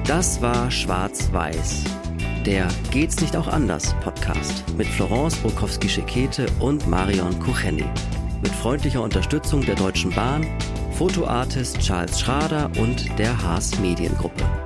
Das 0.07 0.43
war 0.43 0.71
Schwarz-Weiß, 0.71 1.85
der 2.45 2.69
Geht's 2.91 3.23
nicht 3.23 3.37
auch 3.37 3.49
anders 3.49 3.95
Podcast 4.03 4.65
mit 4.77 4.87
Florence 4.87 5.37
Bukowski-Schekete 5.37 6.47
und 6.61 6.87
Marion 6.87 7.39
Kucheni. 7.41 7.87
Mit 8.43 8.53
freundlicher 8.53 9.01
Unterstützung 9.01 9.63
der 9.63 9.77
Deutschen 9.77 10.11
Bahn 10.11 10.47
Fotoartist 10.97 11.79
Charles 11.81 12.19
Schrader 12.19 12.71
und 12.79 13.19
der 13.19 13.43
Haas 13.43 13.79
Mediengruppe. 13.79 14.66